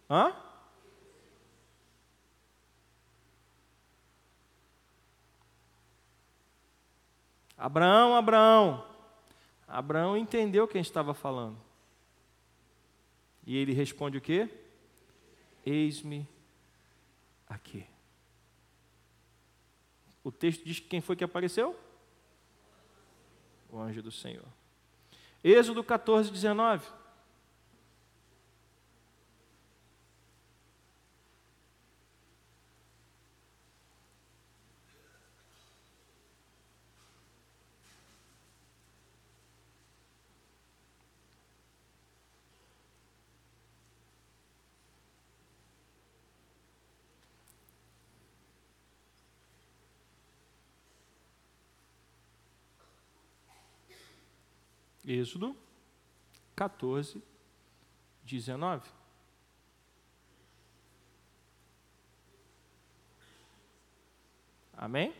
Hã? 0.10 0.36
Abraão, 7.58 8.16
Abraão. 8.16 8.86
Abraão 9.68 10.16
entendeu 10.16 10.68
quem 10.68 10.82
estava 10.82 11.14
falando. 11.14 11.58
E 13.46 13.58
ele 13.58 13.74
responde 13.74 14.18
o 14.18 14.22
quê? 14.22 14.50
Eis-me 15.66 16.28
aqui. 17.48 17.86
O 20.24 20.32
texto 20.32 20.64
diz 20.64 20.80
que 20.80 20.88
quem 20.88 21.02
foi 21.02 21.16
que 21.16 21.24
apareceu? 21.24 21.76
O 23.76 23.82
anjo 23.82 24.02
do 24.02 24.10
Senhor. 24.10 24.48
Êxodo 25.44 25.84
14, 25.84 26.32
19. 26.32 26.88
Êxodo 55.06 55.56
14, 56.56 57.22
19. 58.24 58.90
Amém? 64.76 65.14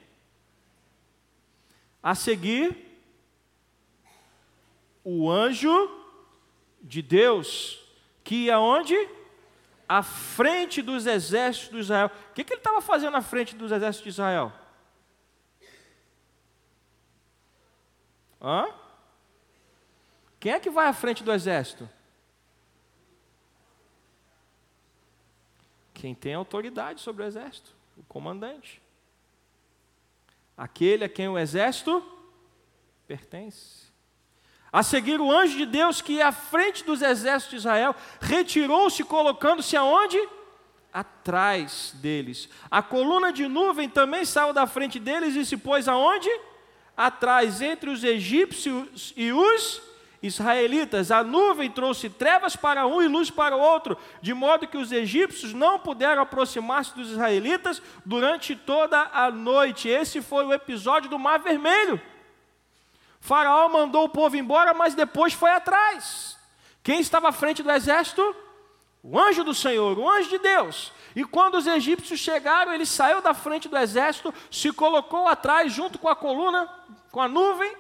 A 2.02 2.16
seguir, 2.16 3.00
o 5.04 5.30
anjo 5.30 5.70
de 6.82 7.02
Deus, 7.02 7.84
que 8.24 8.46
ia 8.46 8.60
onde? 8.60 8.96
À 9.88 10.02
frente 10.02 10.82
dos 10.82 11.06
exércitos 11.06 11.72
de 11.72 11.80
Israel. 11.80 12.12
O 12.32 12.34
que, 12.34 12.44
que 12.44 12.54
ele 12.54 12.60
estava 12.60 12.82
fazendo 12.82 13.16
à 13.16 13.22
frente 13.22 13.56
dos 13.56 13.72
exércitos 13.72 14.04
de 14.04 14.10
Israel? 14.10 14.52
Hã? 18.42 18.85
Quem 20.46 20.52
é 20.52 20.60
que 20.60 20.70
vai 20.70 20.86
à 20.86 20.94
frente 20.94 21.24
do 21.24 21.34
exército? 21.34 21.90
Quem 25.92 26.14
tem 26.14 26.36
autoridade 26.36 27.02
sobre 27.02 27.24
o 27.24 27.26
exército, 27.26 27.74
o 27.98 28.04
comandante. 28.04 28.80
Aquele 30.56 31.06
a 31.06 31.10
quem 31.10 31.28
o 31.28 31.40
exército 31.40 32.00
pertence. 33.08 33.88
A 34.72 34.84
seguir, 34.84 35.20
o 35.20 35.32
anjo 35.32 35.58
de 35.58 35.66
Deus, 35.66 36.00
que 36.00 36.14
ia 36.14 36.28
à 36.28 36.32
frente 36.32 36.84
dos 36.84 37.02
exércitos 37.02 37.50
de 37.50 37.56
Israel, 37.56 37.96
retirou-se, 38.22 39.04
colocando-se 39.04 39.76
aonde? 39.76 40.20
Atrás 40.94 41.92
deles. 41.96 42.48
A 42.70 42.84
coluna 42.84 43.34
de 43.34 43.48
nuvem 43.48 43.90
também 43.90 44.24
saiu 44.24 44.54
da 44.54 44.68
frente 44.68 45.00
deles 45.00 45.36
e 45.36 45.44
se 45.44 45.58
pôs 45.58 45.88
aonde? 45.88 46.30
Atrás, 46.96 47.64
entre 47.64 47.90
os 47.90 48.04
egípcios 48.04 49.12
e 49.18 49.32
os 49.32 49.95
israelitas, 50.26 51.12
a 51.12 51.24
nuvem 51.24 51.70
trouxe 51.70 52.10
trevas 52.10 52.56
para 52.56 52.86
um 52.86 53.02
e 53.02 53.08
luz 53.08 53.30
para 53.30 53.56
o 53.56 53.60
outro, 53.60 53.98
de 54.22 54.34
modo 54.34 54.68
que 54.68 54.78
os 54.78 54.92
egípcios 54.92 55.54
não 55.54 55.80
puderam 55.80 56.22
aproximar-se 56.22 56.96
dos 56.96 57.12
israelitas 57.12 57.82
durante 58.06 58.56
toda 58.56 59.10
a 59.14 59.30
noite. 59.32 59.88
Esse 59.88 60.22
foi 60.22 60.46
o 60.46 60.54
episódio 60.54 61.10
do 61.10 61.20
Mar 61.20 61.40
Vermelho. 61.40 62.02
Faraó 63.20 63.68
mandou 63.70 64.06
o 64.06 64.10
povo 64.10 64.38
embora, 64.38 64.74
mas 64.74 64.94
depois 64.94 65.34
foi 65.34 65.52
atrás. 65.52 66.38
Quem 66.84 67.00
estava 67.00 67.30
à 67.30 67.32
frente 67.32 67.64
do 67.64 67.72
exército? 67.72 68.36
O 69.02 69.20
anjo 69.20 69.44
do 69.44 69.54
Senhor, 69.54 69.98
o 69.98 70.10
anjo 70.10 70.30
de 70.30 70.38
Deus. 70.40 70.92
E 71.16 71.24
quando 71.24 71.56
os 71.56 71.66
egípcios 71.66 72.20
chegaram, 72.20 72.74
ele 72.74 72.86
saiu 72.86 73.22
da 73.22 73.34
frente 73.34 73.70
do 73.70 73.78
exército, 73.78 74.34
se 74.52 74.72
colocou 74.72 75.28
atrás, 75.28 75.72
junto 75.72 75.98
com 75.98 76.10
a 76.10 76.16
coluna, 76.16 76.70
com 77.12 77.22
a 77.22 77.28
nuvem, 77.28 77.72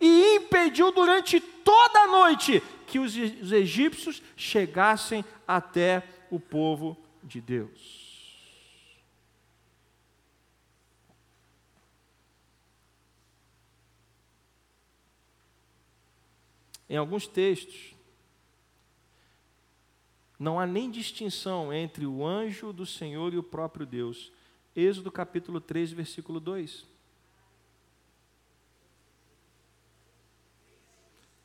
e 0.00 0.36
impediu 0.36 0.92
durante 0.92 1.40
toda 1.40 2.00
a 2.00 2.06
noite 2.06 2.62
que 2.86 2.98
os, 2.98 3.16
os 3.16 3.52
egípcios 3.52 4.22
chegassem 4.36 5.24
até 5.46 6.02
o 6.30 6.38
povo 6.38 6.96
de 7.22 7.40
Deus. 7.40 8.06
Em 16.88 16.96
alguns 16.96 17.26
textos, 17.26 17.96
não 20.38 20.60
há 20.60 20.66
nem 20.66 20.90
distinção 20.90 21.72
entre 21.72 22.06
o 22.06 22.24
anjo 22.24 22.72
do 22.72 22.86
Senhor 22.86 23.34
e 23.34 23.38
o 23.38 23.42
próprio 23.42 23.84
Deus. 23.84 24.30
Êxodo 24.74 25.10
capítulo 25.10 25.60
3, 25.60 25.92
versículo 25.92 26.38
2. 26.38 26.95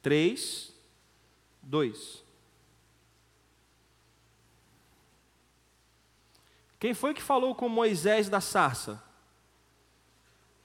3, 0.02 0.74
2. 1.62 2.24
Quem 6.80 6.94
foi 6.94 7.14
que 7.14 7.22
falou 7.22 7.54
com 7.54 7.70
Moisés 7.70 8.28
da 8.28 8.42
sarça? 8.42 9.02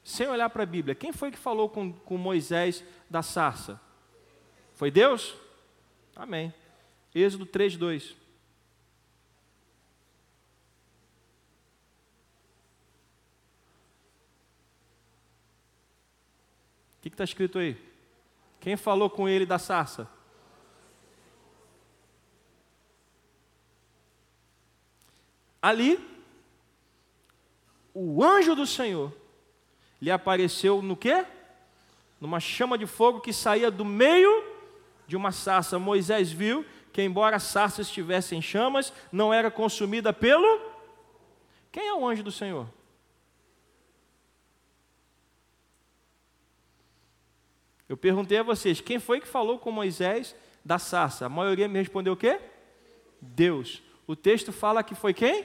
Sem 0.02 0.26
olhar 0.28 0.48
para 0.48 0.62
a 0.62 0.66
Bíblia, 0.66 0.94
quem 0.94 1.12
foi 1.12 1.30
que 1.30 1.36
falou 1.36 1.68
com, 1.68 1.92
com 1.92 2.16
Moisés 2.16 2.82
da 3.10 3.22
sarça? 3.22 3.78
Foi 4.72 4.90
Deus? 4.90 5.34
Amém. 6.14 6.54
Êxodo 7.14 7.44
3, 7.44 7.76
2. 7.76 8.10
O 8.10 8.16
que 17.02 17.08
está 17.08 17.24
escrito 17.24 17.58
aí? 17.58 17.95
Quem 18.66 18.76
falou 18.76 19.08
com 19.08 19.28
ele 19.28 19.46
da 19.46 19.60
sarça? 19.60 20.08
Ali, 25.62 26.04
o 27.94 28.24
anjo 28.24 28.56
do 28.56 28.66
Senhor 28.66 29.12
lhe 30.02 30.10
apareceu 30.10 30.82
no 30.82 30.96
quê? 30.96 31.24
Numa 32.20 32.40
chama 32.40 32.76
de 32.76 32.86
fogo 32.86 33.20
que 33.20 33.32
saía 33.32 33.70
do 33.70 33.84
meio 33.84 34.42
de 35.06 35.16
uma 35.16 35.30
sarça. 35.30 35.78
Moisés 35.78 36.32
viu 36.32 36.66
que, 36.92 37.00
embora 37.00 37.36
a 37.36 37.38
sarça 37.38 37.82
estivesse 37.82 38.34
em 38.34 38.42
chamas, 38.42 38.92
não 39.12 39.32
era 39.32 39.48
consumida 39.48 40.12
pelo. 40.12 40.60
Quem 41.70 41.86
é 41.86 41.94
o 41.94 42.04
anjo 42.04 42.24
do 42.24 42.32
Senhor? 42.32 42.66
Eu 47.88 47.96
perguntei 47.96 48.38
a 48.38 48.42
vocês, 48.42 48.80
quem 48.80 48.98
foi 48.98 49.20
que 49.20 49.28
falou 49.28 49.58
com 49.58 49.70
Moisés 49.70 50.34
da 50.64 50.78
sarça? 50.78 51.26
A 51.26 51.28
maioria 51.28 51.68
me 51.68 51.78
respondeu 51.78 52.14
o 52.14 52.16
quê? 52.16 52.40
Deus. 53.20 53.82
O 54.06 54.16
texto 54.16 54.52
fala 54.52 54.82
que 54.82 54.94
foi 54.94 55.14
quem? 55.14 55.44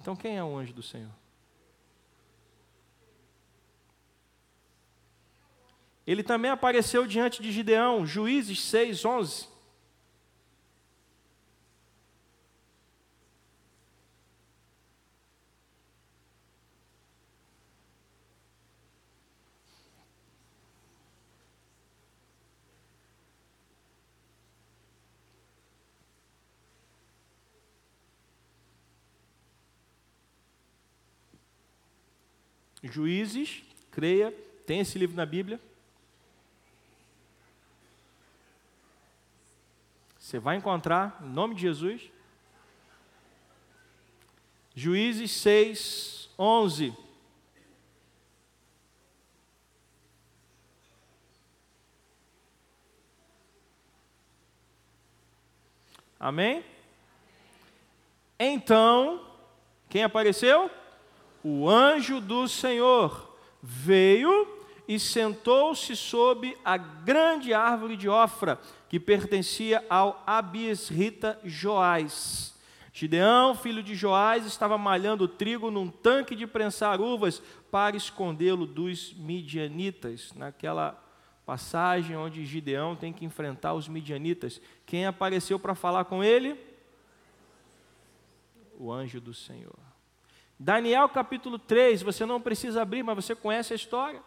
Então 0.00 0.14
quem 0.14 0.36
é 0.36 0.44
o 0.44 0.56
anjo 0.56 0.72
do 0.72 0.82
Senhor? 0.82 1.10
Ele 6.06 6.22
também 6.22 6.50
apareceu 6.50 7.06
diante 7.06 7.42
de 7.42 7.50
Gideão, 7.50 8.04
Juízes 8.04 8.60
6, 8.60 9.04
11. 9.04 9.53
Juízes, 32.86 33.62
creia, 33.90 34.30
tem 34.66 34.80
esse 34.80 34.98
livro 34.98 35.16
na 35.16 35.24
Bíblia. 35.24 35.58
Você 40.18 40.38
vai 40.38 40.56
encontrar, 40.56 41.18
em 41.22 41.28
nome 41.28 41.54
de 41.54 41.62
Jesus. 41.62 42.02
Juízes 44.74 45.30
6, 45.32 46.30
11. 46.38 46.94
Amém? 56.18 56.64
Então, 58.38 59.26
quem 59.88 60.02
apareceu? 60.02 60.70
O 61.46 61.68
anjo 61.68 62.22
do 62.22 62.48
Senhor 62.48 63.36
veio 63.62 64.48
e 64.88 64.98
sentou-se 64.98 65.94
sob 65.94 66.56
a 66.64 66.78
grande 66.78 67.52
árvore 67.52 67.98
de 67.98 68.08
Ofra, 68.08 68.58
que 68.88 68.98
pertencia 68.98 69.84
ao 69.90 70.22
Abiesrita 70.26 71.38
Joás. 71.44 72.54
Gideão, 72.94 73.54
filho 73.54 73.82
de 73.82 73.94
Joás, 73.94 74.46
estava 74.46 74.78
malhando 74.78 75.28
trigo 75.28 75.70
num 75.70 75.90
tanque 75.90 76.34
de 76.34 76.46
prensar 76.46 76.98
uvas 76.98 77.42
para 77.70 77.94
escondê-lo 77.94 78.66
dos 78.66 79.12
midianitas. 79.12 80.32
Naquela 80.34 80.98
passagem 81.44 82.16
onde 82.16 82.46
Gideão 82.46 82.96
tem 82.96 83.12
que 83.12 83.24
enfrentar 83.24 83.74
os 83.74 83.86
midianitas. 83.86 84.62
Quem 84.86 85.04
apareceu 85.04 85.58
para 85.58 85.74
falar 85.74 86.06
com 86.06 86.24
ele? 86.24 86.58
O 88.78 88.90
anjo 88.90 89.20
do 89.20 89.34
Senhor. 89.34 89.93
Daniel 90.58 91.08
capítulo 91.08 91.58
3, 91.58 92.02
você 92.02 92.24
não 92.24 92.40
precisa 92.40 92.82
abrir, 92.82 93.02
mas 93.02 93.16
você 93.16 93.34
conhece 93.34 93.72
a 93.72 93.76
história. 93.76 94.22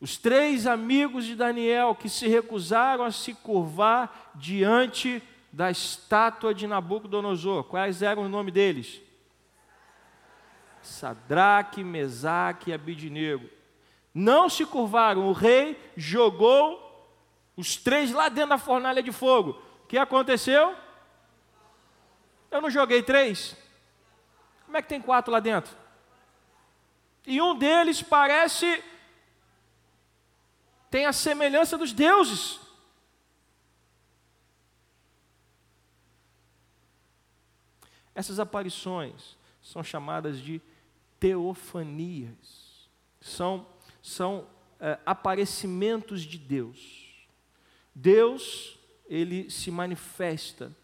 Os 0.00 0.16
três 0.16 0.66
amigos 0.66 1.24
de 1.24 1.34
Daniel 1.34 1.94
que 1.94 2.08
se 2.08 2.28
recusaram 2.28 3.04
a 3.04 3.10
se 3.10 3.34
curvar 3.34 4.32
diante 4.34 5.22
da 5.52 5.70
estátua 5.70 6.54
de 6.54 6.66
Nabucodonosor. 6.66 7.64
Quais 7.64 8.02
eram 8.02 8.24
o 8.24 8.28
nome 8.28 8.50
deles? 8.50 9.00
Sadraque, 10.82 11.82
Mesaque 11.82 12.70
e 12.70 12.72
Abidinego 12.72 13.48
não 14.14 14.48
se 14.48 14.64
curvaram. 14.64 15.28
O 15.28 15.32
rei 15.32 15.78
jogou 15.96 16.84
os 17.56 17.76
três 17.76 18.12
lá 18.12 18.28
dentro 18.28 18.50
da 18.50 18.58
fornalha 18.58 19.02
de 19.02 19.12
fogo. 19.12 19.62
O 19.84 19.86
que 19.86 19.96
aconteceu? 19.96 20.74
Eu 22.50 22.60
não 22.60 22.70
joguei 22.70 23.02
três. 23.02 23.56
Como 24.68 24.76
é 24.76 24.82
que 24.82 24.88
tem 24.90 25.00
quatro 25.00 25.32
lá 25.32 25.40
dentro? 25.40 25.74
E 27.26 27.40
um 27.40 27.56
deles 27.56 28.02
parece 28.02 28.84
tem 30.90 31.06
a 31.06 31.12
semelhança 31.14 31.78
dos 31.78 31.90
deuses. 31.90 32.60
Essas 38.14 38.38
aparições 38.38 39.38
são 39.62 39.82
chamadas 39.82 40.38
de 40.38 40.60
teofanias. 41.18 42.90
São 43.22 43.66
são 44.02 44.46
é, 44.78 44.98
aparecimentos 45.06 46.20
de 46.20 46.36
Deus. 46.36 47.26
Deus, 47.94 48.78
ele 49.06 49.50
se 49.50 49.70
manifesta, 49.70 50.76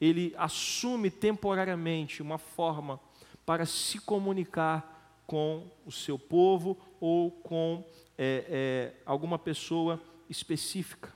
ele 0.00 0.34
assume 0.36 1.10
temporariamente 1.10 2.22
uma 2.22 2.38
forma 2.38 3.00
para 3.44 3.66
se 3.66 3.98
comunicar 3.98 5.22
com 5.26 5.66
o 5.84 5.92
seu 5.92 6.18
povo 6.18 6.78
ou 7.00 7.30
com 7.30 7.84
é, 8.16 8.44
é, 8.48 9.02
alguma 9.04 9.38
pessoa 9.38 10.00
específica. 10.28 11.12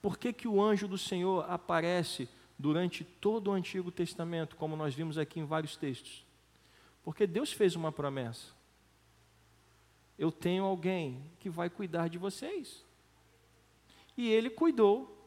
Por 0.00 0.18
que, 0.18 0.32
que 0.32 0.48
o 0.48 0.62
anjo 0.62 0.88
do 0.88 0.96
Senhor 0.96 1.44
aparece 1.50 2.28
durante 2.58 3.04
todo 3.04 3.48
o 3.48 3.52
Antigo 3.52 3.90
Testamento, 3.90 4.56
como 4.56 4.76
nós 4.76 4.94
vimos 4.94 5.18
aqui 5.18 5.40
em 5.40 5.44
vários 5.44 5.76
textos? 5.76 6.24
Porque 7.02 7.26
Deus 7.26 7.52
fez 7.52 7.76
uma 7.76 7.92
promessa 7.92 8.60
eu 10.20 10.30
tenho 10.30 10.64
alguém 10.64 11.24
que 11.38 11.48
vai 11.48 11.70
cuidar 11.70 12.08
de 12.08 12.18
vocês. 12.18 12.84
E 14.14 14.28
ele 14.28 14.50
cuidou 14.50 15.19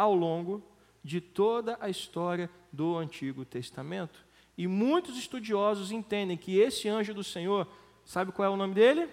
ao 0.00 0.14
longo 0.14 0.62
de 1.04 1.20
toda 1.20 1.76
a 1.78 1.90
história 1.90 2.48
do 2.72 2.96
Antigo 2.96 3.44
Testamento. 3.44 4.24
E 4.56 4.66
muitos 4.66 5.18
estudiosos 5.18 5.92
entendem 5.92 6.38
que 6.38 6.58
esse 6.58 6.88
anjo 6.88 7.12
do 7.12 7.22
Senhor, 7.22 7.68
sabe 8.02 8.32
qual 8.32 8.46
é 8.46 8.50
o 8.50 8.56
nome 8.56 8.72
dele? 8.72 9.06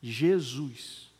Jesus. 0.00 1.10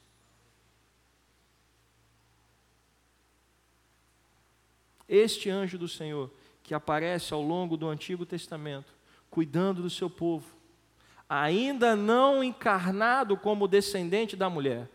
Este 5.09 5.51
anjo 5.51 5.77
do 5.77 5.89
Senhor, 5.89 6.31
que 6.63 6.73
aparece 6.73 7.35
ao 7.35 7.43
longo 7.43 7.77
do 7.77 7.89
Antigo 7.89 8.25
Testamento, 8.25 8.95
cuidando 9.29 9.83
do 9.83 9.91
seu 9.91 10.09
povo, 10.09 10.55
ainda 11.29 11.97
não 11.97 12.45
encarnado 12.45 13.37
como 13.37 13.67
descendente 13.67 14.37
da 14.37 14.49
mulher, 14.49 14.89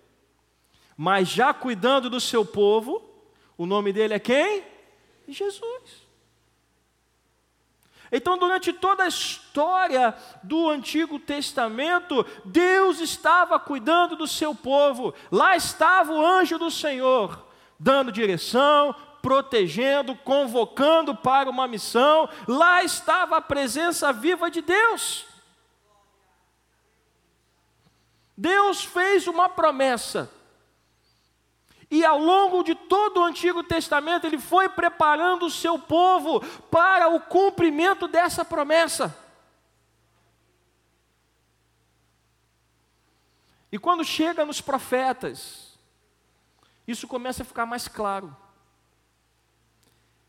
mas 0.98 1.30
já 1.30 1.54
cuidando 1.54 2.10
do 2.10 2.20
seu 2.20 2.44
povo, 2.44 3.08
o 3.56 3.68
nome 3.68 3.94
dele 3.94 4.16
é 4.16 4.20
quem? 4.20 4.64
Jesus. 5.28 6.08
Então, 8.12 8.38
durante 8.38 8.72
toda 8.72 9.04
a 9.04 9.08
história 9.08 10.16
do 10.42 10.70
Antigo 10.70 11.20
Testamento, 11.20 12.26
Deus 12.46 13.00
estava 13.00 13.60
cuidando 13.60 14.16
do 14.16 14.26
seu 14.26 14.56
povo. 14.56 15.14
Lá 15.32 15.56
estava 15.56 16.14
o 16.14 16.26
anjo 16.26 16.58
do 16.58 16.72
Senhor, 16.72 17.46
dando 17.78 18.12
direção, 18.12 18.96
protegendo, 19.22 20.16
convocando 20.16 21.14
para 21.14 21.50
uma 21.50 21.68
missão. 21.68 22.30
Lá 22.48 22.82
estava 22.82 23.38
a 23.38 23.42
presença 23.42 24.14
viva 24.14 24.50
de 24.50 24.62
Deus. 24.62 25.26
Deus 28.38 28.86
fez 28.86 29.28
uma 29.28 29.50
promessa. 29.50 30.32
E 31.90 32.04
ao 32.04 32.20
longo 32.20 32.64
de 32.64 32.76
todo 32.76 33.22
o 33.22 33.24
Antigo 33.24 33.64
Testamento, 33.64 34.28
Ele 34.28 34.38
foi 34.38 34.68
preparando 34.68 35.46
o 35.46 35.52
seu 35.52 35.80
povo 35.80 36.42
para 36.70 37.08
o 37.08 37.20
cumprimento 37.20 38.08
dessa 38.08 38.44
promessa. 38.44 39.16
E 43.72 43.78
quando 43.78 44.04
chega 44.04 44.46
nos 44.46 44.60
profetas, 44.60 45.78
isso 46.88 47.08
começa 47.08 47.44
a 47.44 47.46
ficar 47.46 47.66
mais 47.66 47.88
claro. 47.88 48.36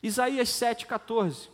Isaías 0.03 0.49
7,14. 0.49 1.49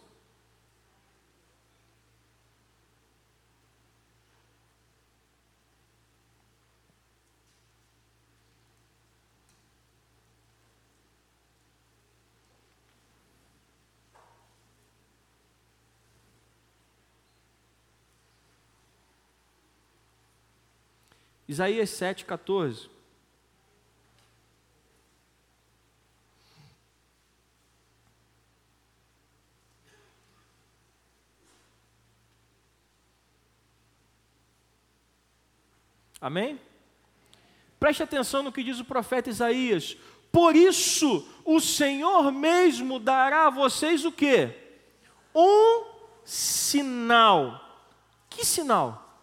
Isaías 21.47 21.91
7,14. 21.91 22.89
Amém? 36.21 36.59
Preste 37.79 38.03
atenção 38.03 38.43
no 38.43 38.51
que 38.51 38.65
diz 38.65 38.81
o 38.81 38.85
profeta 38.87 39.29
Isaías. 39.29 39.95
Por 40.33 40.57
isso, 40.57 41.29
o 41.45 41.61
Senhor 41.61 42.33
mesmo 42.33 42.99
dará 42.99 43.47
a 43.47 43.51
vocês 43.51 44.07
o 44.07 44.11
quê? 44.11 44.57
Um 45.35 45.85
sinal. 46.25 47.61
Que 48.31 48.43
sinal? 48.43 49.23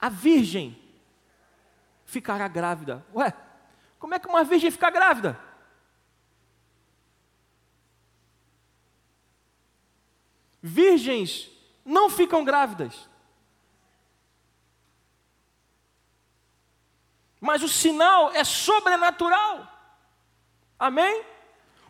A 0.00 0.08
virgem 0.08 0.80
ficará 2.12 2.46
grávida. 2.46 3.04
Ué, 3.14 3.32
como 3.98 4.14
é 4.14 4.18
que 4.18 4.28
uma 4.28 4.44
virgem 4.44 4.70
fica 4.70 4.90
grávida? 4.90 5.38
Virgens 10.62 11.50
não 11.84 12.08
ficam 12.08 12.44
grávidas. 12.44 13.10
mas 17.42 17.60
o 17.60 17.68
sinal 17.68 18.30
é 18.30 18.44
sobrenatural. 18.44 19.66
Amém? 20.78 21.24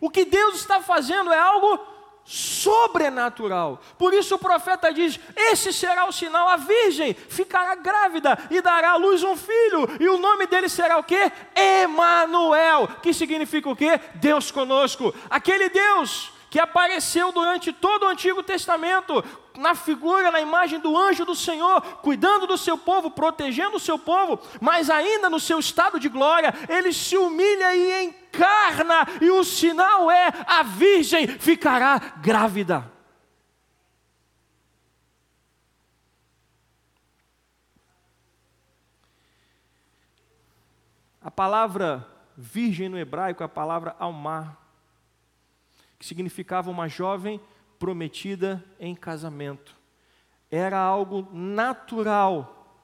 O 0.01 0.09
que 0.09 0.25
Deus 0.25 0.55
está 0.55 0.81
fazendo 0.81 1.31
é 1.31 1.39
algo 1.39 1.77
sobrenatural. 2.25 3.81
Por 3.99 4.15
isso 4.15 4.35
o 4.37 4.39
profeta 4.39 4.93
diz: 4.93 5.19
Esse 5.37 5.73
será 5.73 6.07
o 6.07 6.13
sinal, 6.13 6.49
a 6.49 6.57
virgem 6.57 7.15
ficará 7.15 7.75
grávida 7.75 8.39
e 8.51 8.61
dará 8.61 8.93
à 8.93 8.97
luz 8.97 9.23
um 9.23 9.37
filho, 9.37 9.89
e 10.01 10.09
o 10.09 10.19
nome 10.19 10.47
dele 10.47 10.69
será 10.69 10.99
o 10.99 11.05
quê? 11.05 11.31
Emanuel, 11.55 12.89
que 13.03 13.13
significa 13.13 13.69
o 13.69 13.77
quê? 13.77 14.01
Deus 14.15 14.51
conosco. 14.51 15.15
Aquele 15.29 15.69
Deus 15.69 16.33
que 16.53 16.61
apareceu 16.61 17.33
durante 17.33 17.73
todo 17.73 18.03
o 18.03 18.09
Antigo 18.09 18.43
Testamento, 18.43 19.25
na 19.63 19.75
figura, 19.75 20.31
na 20.31 20.41
imagem 20.41 20.81
do 20.81 20.99
anjo 20.99 21.25
do 21.25 21.35
Senhor, 21.35 21.81
cuidando 22.03 22.47
do 22.47 22.59
seu 22.59 22.77
povo, 22.77 23.11
protegendo 23.11 23.77
o 23.77 23.81
seu 23.81 23.99
povo, 23.99 24.39
mas 24.61 24.91
ainda 24.91 25.31
no 25.31 25.39
seu 25.39 25.61
estado 25.61 25.99
de 25.99 26.09
glória, 26.09 26.53
ele 26.69 26.93
se 26.93 27.17
humilha 27.17 27.75
e 27.75 28.05
encarna, 28.05 29.07
e 29.21 29.31
o 29.31 29.45
sinal 29.45 30.11
é: 30.11 30.33
a 30.47 30.63
virgem 30.65 31.27
ficará 31.27 31.99
grávida. 32.21 32.91
A 41.25 41.31
palavra 41.31 42.05
virgem 42.37 42.89
no 42.89 42.99
hebraico 42.99 43.45
é 43.45 43.47
a 43.47 43.49
palavra 43.49 43.95
almar, 44.01 44.57
que 45.97 46.05
significava 46.05 46.69
uma 46.69 46.89
jovem 46.89 47.41
prometida 47.83 48.65
em 48.79 48.95
casamento. 48.95 49.77
Era 50.49 50.79
algo 50.79 51.29
natural 51.33 52.81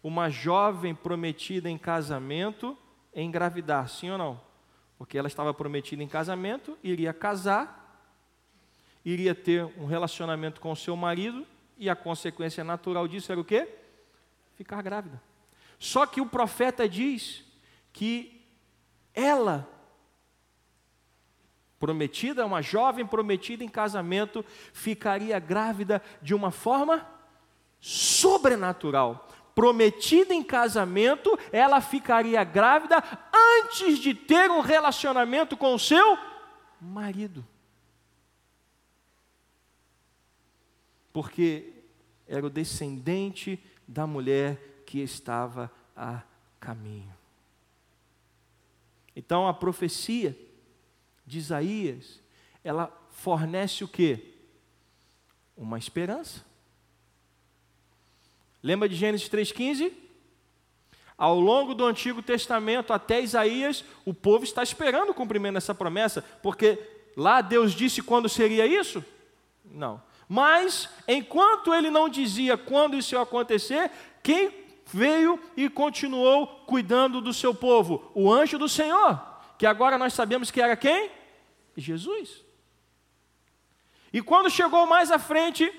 uma 0.00 0.30
jovem 0.30 0.94
prometida 0.94 1.68
em 1.68 1.76
casamento 1.76 2.78
engravidar, 3.12 3.88
sim 3.88 4.08
ou 4.08 4.16
não? 4.16 4.40
Porque 4.96 5.18
ela 5.18 5.26
estava 5.26 5.52
prometida 5.52 6.04
em 6.04 6.06
casamento, 6.06 6.78
iria 6.84 7.12
casar, 7.12 8.08
iria 9.04 9.34
ter 9.34 9.64
um 9.76 9.86
relacionamento 9.86 10.60
com 10.60 10.70
o 10.70 10.76
seu 10.76 10.94
marido, 10.94 11.44
e 11.76 11.90
a 11.90 11.96
consequência 11.96 12.62
natural 12.62 13.08
disso 13.08 13.32
era 13.32 13.40
o 13.40 13.44
quê? 13.44 13.68
Ficar 14.54 14.82
grávida. 14.82 15.20
Só 15.80 16.06
que 16.06 16.20
o 16.20 16.26
profeta 16.26 16.88
diz 16.88 17.44
que 17.92 18.40
ela 19.12 19.68
prometida, 21.78 22.46
uma 22.46 22.62
jovem 22.62 23.06
prometida 23.06 23.62
em 23.62 23.68
casamento, 23.68 24.44
ficaria 24.72 25.38
grávida 25.38 26.02
de 26.22 26.34
uma 26.34 26.50
forma 26.50 27.06
sobrenatural. 27.80 29.28
Prometida 29.54 30.34
em 30.34 30.42
casamento, 30.42 31.38
ela 31.50 31.80
ficaria 31.80 32.42
grávida 32.44 33.02
antes 33.62 33.98
de 33.98 34.14
ter 34.14 34.50
um 34.50 34.60
relacionamento 34.60 35.56
com 35.56 35.74
o 35.74 35.78
seu 35.78 36.18
marido. 36.80 37.44
Porque 41.12 41.72
era 42.28 42.44
o 42.44 42.50
descendente 42.50 43.62
da 43.88 44.06
mulher 44.06 44.82
que 44.84 45.00
estava 45.00 45.70
a 45.96 46.22
caminho. 46.60 47.14
Então 49.14 49.48
a 49.48 49.54
profecia 49.54 50.36
de 51.26 51.38
Isaías, 51.38 52.20
ela 52.62 52.90
fornece 53.10 53.82
o 53.82 53.88
que? 53.88 54.34
Uma 55.56 55.78
esperança. 55.78 56.44
Lembra 58.62 58.88
de 58.88 58.94
Gênesis 58.94 59.28
3,15? 59.28 59.92
Ao 61.18 61.40
longo 61.40 61.74
do 61.74 61.84
Antigo 61.84 62.22
Testamento 62.22 62.92
até 62.92 63.20
Isaías, 63.20 63.84
o 64.04 64.12
povo 64.12 64.44
está 64.44 64.62
esperando 64.62 65.10
o 65.10 65.14
cumprimento 65.14 65.54
dessa 65.54 65.74
promessa, 65.74 66.22
porque 66.42 66.78
lá 67.16 67.40
Deus 67.40 67.72
disse 67.72 68.02
quando 68.02 68.28
seria 68.28 68.66
isso? 68.66 69.04
Não. 69.64 70.02
Mas, 70.28 70.88
enquanto 71.08 71.72
ele 71.72 71.90
não 71.90 72.08
dizia 72.08 72.58
quando 72.58 72.96
isso 72.96 73.14
ia 73.14 73.22
acontecer, 73.22 73.90
quem 74.22 74.52
veio 74.86 75.40
e 75.56 75.70
continuou 75.70 76.46
cuidando 76.66 77.20
do 77.20 77.32
seu 77.32 77.54
povo? 77.54 78.10
O 78.14 78.30
anjo 78.30 78.58
do 78.58 78.68
Senhor 78.68 79.35
que 79.58 79.66
agora 79.66 79.96
nós 79.98 80.12
sabemos 80.12 80.50
que 80.50 80.60
era 80.60 80.76
quem? 80.76 81.10
Jesus. 81.76 82.44
E 84.12 84.22
quando 84.22 84.50
chegou 84.50 84.86
mais 84.86 85.10
à 85.10 85.18
frente, 85.18 85.70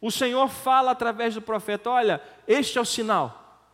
o 0.00 0.10
Senhor 0.10 0.48
fala 0.48 0.90
através 0.90 1.34
do 1.34 1.42
profeta: 1.42 1.90
Olha, 1.90 2.22
este 2.46 2.78
é 2.78 2.80
o 2.80 2.84
sinal. 2.84 3.66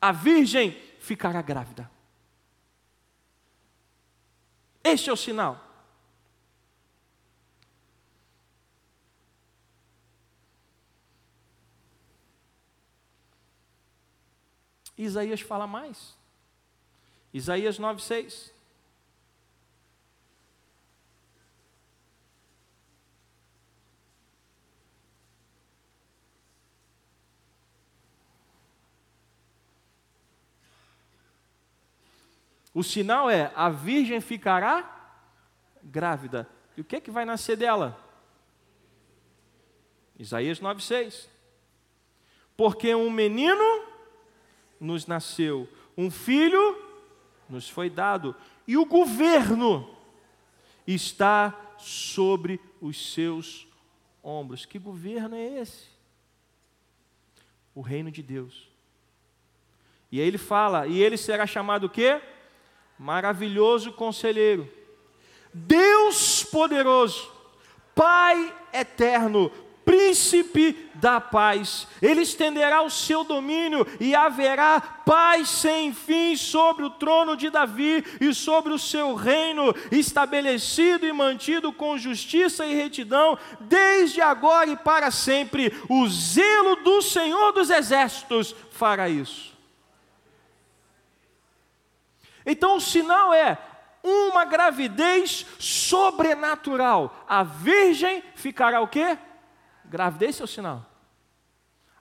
A 0.00 0.12
virgem 0.12 0.72
ficará 0.98 1.42
grávida. 1.42 1.90
Este 4.82 5.10
é 5.10 5.12
o 5.12 5.16
sinal. 5.16 5.66
Isaías 14.96 15.40
fala 15.40 15.66
mais. 15.66 16.14
Isaías 17.32 17.78
9,6. 17.78 18.52
O 32.72 32.82
sinal 32.82 33.28
é: 33.30 33.52
a 33.54 33.68
virgem 33.68 34.20
ficará 34.20 35.16
grávida. 35.82 36.48
E 36.76 36.80
o 36.80 36.84
que 36.84 36.96
é 36.96 37.00
que 37.00 37.10
vai 37.10 37.24
nascer 37.24 37.56
dela? 37.56 37.98
Isaías 40.18 40.60
9,6. 40.60 41.28
Porque 42.56 42.94
um 42.94 43.10
menino 43.10 43.86
nos 44.78 45.06
nasceu, 45.06 45.68
um 45.96 46.10
filho 46.10 46.88
nos 47.48 47.68
foi 47.68 47.90
dado, 47.90 48.36
e 48.66 48.76
o 48.76 48.84
governo 48.84 49.96
está 50.86 51.58
sobre 51.78 52.60
os 52.80 53.12
seus 53.12 53.66
ombros. 54.22 54.64
Que 54.64 54.78
governo 54.78 55.34
é 55.34 55.60
esse? 55.60 55.88
O 57.74 57.80
reino 57.80 58.10
de 58.10 58.22
Deus. 58.22 58.68
E 60.12 60.20
aí 60.20 60.26
ele 60.26 60.38
fala, 60.38 60.86
e 60.86 61.00
ele 61.02 61.16
será 61.16 61.46
chamado 61.46 61.84
o 61.84 61.90
quê? 61.90 62.20
Maravilhoso 63.00 63.92
conselheiro, 63.92 64.68
Deus 65.54 66.44
poderoso, 66.44 67.32
Pai 67.94 68.54
eterno, 68.72 69.50
príncipe 69.84 70.90
da 70.94 71.20
paz. 71.20 71.88
Ele 72.00 72.20
estenderá 72.20 72.82
o 72.82 72.90
seu 72.90 73.24
domínio 73.24 73.86
e 73.98 74.14
haverá 74.14 74.80
paz 74.80 75.48
sem 75.48 75.92
fim 75.92 76.36
sobre 76.36 76.84
o 76.84 76.90
trono 76.90 77.36
de 77.36 77.50
Davi 77.50 78.04
e 78.20 78.32
sobre 78.32 78.72
o 78.72 78.78
seu 78.78 79.14
reino, 79.14 79.74
estabelecido 79.90 81.06
e 81.06 81.12
mantido 81.12 81.72
com 81.72 81.98
justiça 81.98 82.64
e 82.64 82.74
retidão, 82.74 83.36
desde 83.60 84.20
agora 84.20 84.70
e 84.70 84.76
para 84.76 85.10
sempre. 85.10 85.74
O 85.88 86.06
zelo 86.06 86.76
do 86.76 87.02
Senhor 87.02 87.52
dos 87.52 87.70
exércitos 87.70 88.54
fará 88.70 89.08
isso. 89.08 89.59
Então 92.44 92.76
o 92.76 92.80
sinal 92.80 93.32
é 93.32 93.58
uma 94.02 94.44
gravidez 94.44 95.46
sobrenatural. 95.58 97.24
A 97.28 97.42
virgem 97.42 98.22
ficará 98.34 98.80
o 98.80 98.88
quê? 98.88 99.18
Gravidez 99.84 100.40
é 100.40 100.44
o 100.44 100.48
sinal. 100.48 100.86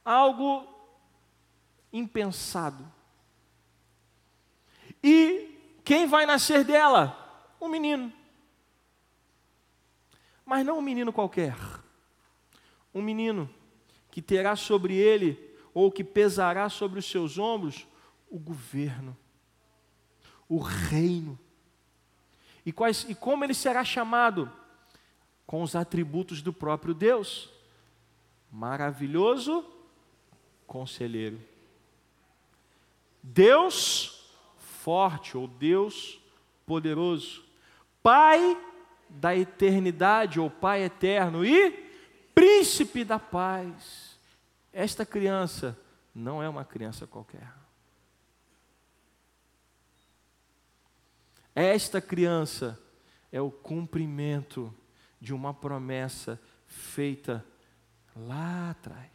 Algo 0.04 0.68
impensado. 1.92 2.86
E 5.04 5.80
quem 5.84 6.06
vai 6.06 6.26
nascer 6.26 6.64
dela? 6.64 7.16
Um 7.60 7.68
menino. 7.68 8.12
Mas 10.46 10.66
não 10.66 10.80
um 10.80 10.82
menino 10.82 11.14
qualquer. 11.14 11.56
Um 12.94 13.02
menino 13.02 13.50
que 14.10 14.22
terá 14.22 14.56
sobre 14.56 14.96
ele, 14.96 15.38
ou 15.74 15.92
que 15.92 16.04
pesará 16.04 16.68
sobre 16.70 17.00
os 17.00 17.06
seus 17.10 17.38
ombros, 17.38 17.88
o 18.30 18.40
governo 18.40 19.16
o 20.50 20.58
reino. 20.58 21.38
E, 22.66 22.72
quais, 22.74 23.06
e 23.08 23.16
como 23.16 23.44
ele 23.44 23.54
será 23.54 23.86
chamado? 23.86 24.52
Com 25.46 25.62
os 25.62 25.76
atributos 25.76 26.42
do 26.42 26.52
próprio 26.52 26.94
Deus: 26.94 27.50
maravilhoso 28.52 29.64
conselheiro, 30.68 31.40
Deus 33.24 34.32
forte 34.58 35.38
ou 35.38 35.48
Deus 35.48 36.20
poderoso, 36.66 37.44
Pai 38.02 38.58
da 39.10 39.36
eternidade 39.36 40.40
ou 40.40 40.50
Pai 40.50 40.84
eterno 40.84 41.44
e 41.44 41.72
príncipe 42.34 43.04
da 43.04 43.20
paz. 43.20 44.18
Esta 44.72 45.06
criança 45.06 45.78
não 46.14 46.42
é 46.42 46.48
uma 46.48 46.64
criança 46.64 47.06
qualquer. 47.08 47.52
Esta 51.62 52.00
criança 52.00 52.82
é 53.34 53.42
o 53.42 53.52
cumprimento 53.52 54.74
de 55.20 55.34
uma 55.34 55.54
promessa 55.54 56.40
feita 56.66 57.46
lá 58.16 58.70
atrás. 58.70 59.12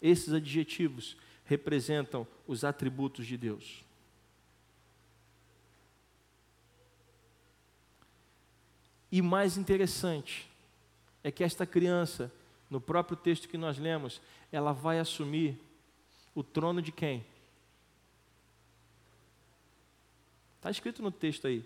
Esses 0.00 0.32
adjetivos 0.32 1.18
representam 1.44 2.26
os 2.46 2.64
atributos 2.64 3.26
de 3.26 3.36
Deus. 3.36 3.84
E 9.12 9.20
mais 9.20 9.58
interessante 9.58 10.50
é 11.22 11.30
que 11.30 11.44
esta 11.44 11.66
criança, 11.66 12.32
no 12.70 12.80
próprio 12.80 13.16
texto 13.16 13.48
que 13.48 13.58
nós 13.58 13.78
lemos, 13.78 14.20
ela 14.52 14.72
vai 14.72 15.00
assumir 15.00 15.60
o 16.34 16.42
trono 16.42 16.80
de 16.80 16.92
quem? 16.92 17.24
Está 20.56 20.70
escrito 20.70 21.02
no 21.02 21.10
texto 21.10 21.46
aí. 21.46 21.64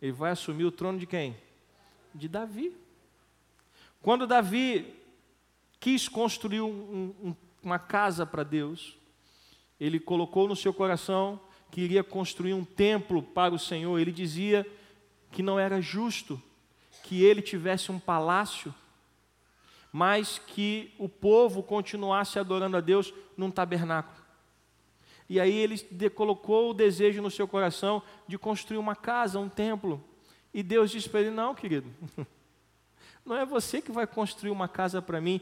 Ele 0.00 0.12
vai 0.12 0.32
assumir 0.32 0.64
o 0.64 0.72
trono 0.72 0.98
de 0.98 1.06
quem? 1.06 1.36
De 2.14 2.28
Davi. 2.28 2.76
Quando 4.02 4.26
Davi 4.26 4.94
quis 5.80 6.08
construir 6.08 6.60
um, 6.60 7.14
um, 7.22 7.36
uma 7.62 7.78
casa 7.78 8.26
para 8.26 8.42
Deus, 8.42 8.98
ele 9.80 9.98
colocou 9.98 10.46
no 10.46 10.56
seu 10.56 10.74
coração 10.74 11.40
que 11.70 11.80
iria 11.80 12.04
construir 12.04 12.52
um 12.52 12.64
templo 12.64 13.22
para 13.22 13.54
o 13.54 13.58
Senhor. 13.58 13.98
Ele 13.98 14.12
dizia 14.12 14.66
que 15.30 15.42
não 15.42 15.58
era 15.58 15.80
justo 15.80 16.40
que 17.04 17.22
ele 17.22 17.40
tivesse 17.40 17.90
um 17.90 17.98
palácio, 17.98 18.74
mas 19.92 20.38
que 20.38 20.94
o 20.98 21.08
povo 21.08 21.62
continuasse 21.62 22.38
adorando 22.38 22.76
a 22.76 22.80
Deus 22.80 23.12
num 23.36 23.50
tabernáculo. 23.50 24.22
E 25.28 25.38
aí 25.38 25.54
ele 25.54 25.78
colocou 26.10 26.70
o 26.70 26.74
desejo 26.74 27.22
no 27.22 27.30
seu 27.30 27.46
coração 27.46 28.02
de 28.26 28.38
construir 28.38 28.78
uma 28.78 28.96
casa, 28.96 29.38
um 29.38 29.48
templo. 29.48 30.02
E 30.52 30.62
Deus 30.62 30.90
disse 30.90 31.08
para 31.08 31.20
ele: 31.20 31.30
Não, 31.30 31.54
querido, 31.54 31.88
não 33.24 33.36
é 33.36 33.44
você 33.44 33.80
que 33.80 33.92
vai 33.92 34.06
construir 34.06 34.50
uma 34.50 34.68
casa 34.68 35.00
para 35.00 35.20
mim, 35.20 35.40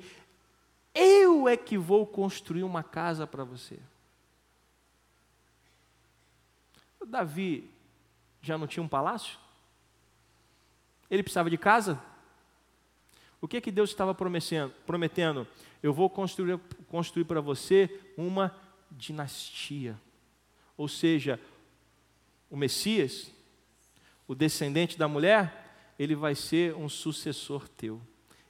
eu 0.94 1.48
é 1.48 1.56
que 1.56 1.78
vou 1.78 2.06
construir 2.06 2.62
uma 2.64 2.82
casa 2.82 3.26
para 3.26 3.44
você. 3.44 3.78
Davi 7.10 7.68
já 8.40 8.56
não 8.56 8.66
tinha 8.66 8.82
um 8.82 8.88
palácio? 8.88 9.38
Ele 11.10 11.22
precisava 11.22 11.50
de 11.50 11.58
casa? 11.58 12.00
O 13.40 13.48
que 13.48 13.60
que 13.60 13.70
Deus 13.70 13.90
estava 13.90 14.14
prometendo? 14.14 15.46
Eu 15.82 15.94
vou 15.94 16.10
construir, 16.10 16.60
construir 16.88 17.24
para 17.24 17.40
você 17.40 18.00
uma 18.16 18.54
dinastia. 18.90 19.98
Ou 20.76 20.88
seja, 20.88 21.40
o 22.50 22.56
Messias, 22.56 23.32
o 24.28 24.34
descendente 24.34 24.98
da 24.98 25.08
mulher, 25.08 25.94
ele 25.98 26.14
vai 26.14 26.34
ser 26.34 26.74
um 26.74 26.88
sucessor 26.88 27.68
teu. 27.68 28.00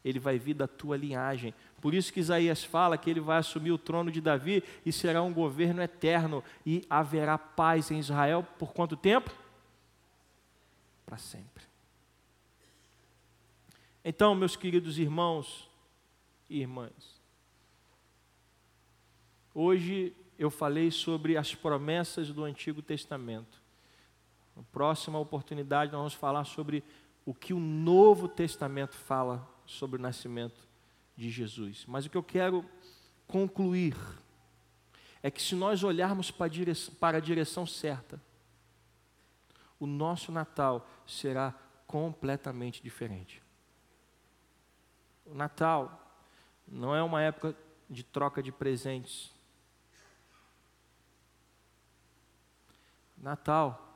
Ele 0.05 0.19
vai 0.19 0.39
vir 0.39 0.55
da 0.55 0.67
tua 0.67 0.97
linhagem. 0.97 1.55
Por 1.81 1.95
isso 1.95 2.13
que 2.13 2.21
Isaías 2.21 2.65
fala 2.65 2.99
que 2.99 3.09
ele 3.09 3.21
vai 3.21 3.39
assumir 3.39 3.71
o 3.71 3.79
trono 3.79 4.11
de 4.11 4.21
Davi 4.21 4.63
e 4.85 4.93
será 4.93 5.23
um 5.23 5.33
governo 5.33 5.83
eterno 5.83 6.43
e 6.65 6.85
haverá 6.91 7.39
paz 7.39 7.91
em 7.91 7.99
Israel 7.99 8.47
por 8.59 8.73
quanto 8.73 8.97
tempo? 8.97 9.31
Para 11.07 11.19
sempre. 11.19 11.70
Então, 14.03 14.35
meus 14.35 14.57
queridos 14.57 14.99
irmãos 14.99 15.69
e 16.49 16.61
irmãs, 16.61 17.21
hoje 19.55 20.17
eu 20.39 20.51
falei 20.51 20.91
sobre 20.91 21.37
as 21.37 21.55
promessas 21.55 22.33
do 22.33 22.45
Antigo 22.45 22.81
Testamento. 22.81 23.61
Na 24.57 24.63
próxima 24.73 25.19
oportunidade, 25.19 25.93
nós 25.93 26.01
vamos 26.01 26.15
falar 26.15 26.45
sobre 26.45 26.83
o 27.27 27.35
que 27.35 27.53
o 27.53 27.61
Novo 27.61 28.27
Testamento 28.27 28.97
fala 28.97 29.47
sobre 29.67 29.99
o 29.99 30.03
nascimento 30.03 30.67
de 31.15 31.29
Jesus. 31.29 31.85
Mas 31.87 32.07
o 32.07 32.11
que 32.11 32.17
eu 32.17 32.23
quero 32.23 32.65
concluir 33.27 33.95
é 35.23 35.31
que 35.31 35.43
se 35.43 35.55
nós 35.55 35.85
olharmos 35.85 36.31
para 36.31 36.47
a 36.47 36.49
direção, 36.49 36.95
para 36.95 37.19
a 37.19 37.21
direção 37.21 37.67
certa, 37.67 38.19
o 39.79 39.87
nosso 39.87 40.33
Natal 40.33 40.89
será 41.07 41.55
completamente 41.87 42.83
diferente. 42.83 43.43
O 45.31 45.35
Natal 45.35 46.01
não 46.67 46.95
é 46.95 47.03
uma 47.03 47.23
época 47.23 47.55
de 47.89 48.03
troca 48.03 48.43
de 48.43 48.51
presentes. 48.51 49.31
Natal 53.17 53.87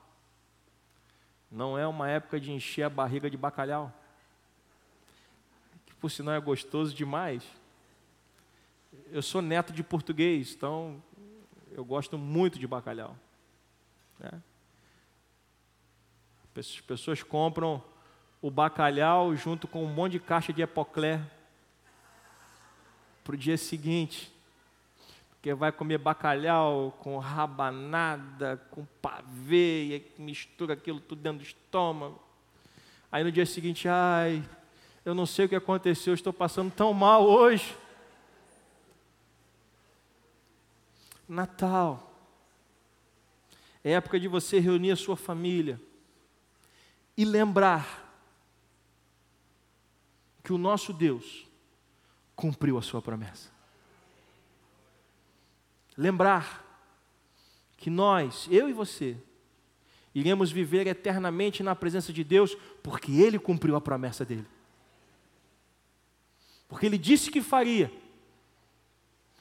não 1.51 1.77
é 1.79 1.87
uma 1.87 2.09
época 2.09 2.39
de 2.39 2.53
encher 2.53 2.85
a 2.85 2.91
barriga 2.91 3.29
de 3.29 3.37
bacalhau, 3.37 3.93
que 5.87 5.95
por 5.95 6.11
sinal 6.11 6.35
é 6.35 6.41
gostoso 6.41 6.95
demais. 6.95 7.45
Eu 9.11 9.23
sou 9.23 9.43
neto 9.43 9.73
de 9.73 9.83
português, 9.83 10.55
então 10.55 11.03
eu 11.73 11.85
gosto 11.85 12.17
muito 12.17 12.59
de 12.59 12.67
bacalhau. 12.67 13.17
Né? 14.21 14.43
As 16.57 16.81
pessoas 16.81 17.23
compram 17.23 17.83
o 18.45 18.51
bacalhau 18.51 19.35
junto 19.35 19.67
com 19.67 19.83
um 19.83 19.89
monte 19.89 20.13
de 20.13 20.21
caixa 20.21 20.53
de 20.53 20.61
epoclé 20.61 21.19
para 23.25 23.33
o 23.33 23.39
dia 23.39 23.57
seguinte. 23.57 24.31
Porque 25.31 25.55
vai 25.55 25.73
comer 25.73 25.97
bacalhau 25.97 26.95
com 27.01 27.17
rabanada, 27.17 28.59
com 28.71 28.85
pavê, 29.01 29.97
e 29.97 30.23
mistura 30.23 30.75
aquilo 30.75 31.01
tudo 31.01 31.23
dentro 31.23 31.39
do 31.39 31.45
estômago. 31.45 32.23
Aí 33.11 33.25
no 33.25 33.33
dia 33.33 33.47
seguinte, 33.47 33.89
ai, 33.89 34.47
eu 35.07 35.15
não 35.15 35.25
sei 35.25 35.47
o 35.47 35.49
que 35.49 35.57
aconteceu, 35.57 36.13
estou 36.13 36.31
passando 36.33 36.71
tão 36.71 36.93
mal 36.93 37.25
hoje. 37.25 37.75
Natal. 41.27 42.13
É 43.83 43.93
época 43.93 44.21
de 44.21 44.29
você 44.29 44.59
reunir 44.59 44.91
a 44.91 44.97
sua 44.97 45.17
família 45.17 45.81
e 47.17 47.25
lembrar 47.25 48.04
que 50.45 50.53
o 50.53 50.59
nosso 50.59 50.93
Deus 50.93 51.49
cumpriu 52.37 52.77
a 52.77 52.83
sua 52.83 53.01
promessa. 53.01 53.51
Lembrar 55.97 56.63
que 57.79 57.89
nós, 57.89 58.47
eu 58.51 58.69
e 58.69 58.73
você, 58.73 59.17
iremos 60.15 60.53
viver 60.53 60.87
eternamente 60.87 61.63
na 61.63 61.75
presença 61.75 62.13
de 62.13 62.23
Deus, 62.23 62.55
porque 62.83 63.13
Ele 63.13 63.39
cumpriu 63.39 63.75
a 63.75 63.81
promessa 63.81 64.23
dele. 64.23 64.47
Porque 66.69 66.85
Ele 66.85 66.99
disse 66.99 67.31
que 67.31 67.41
faria. 67.41 67.91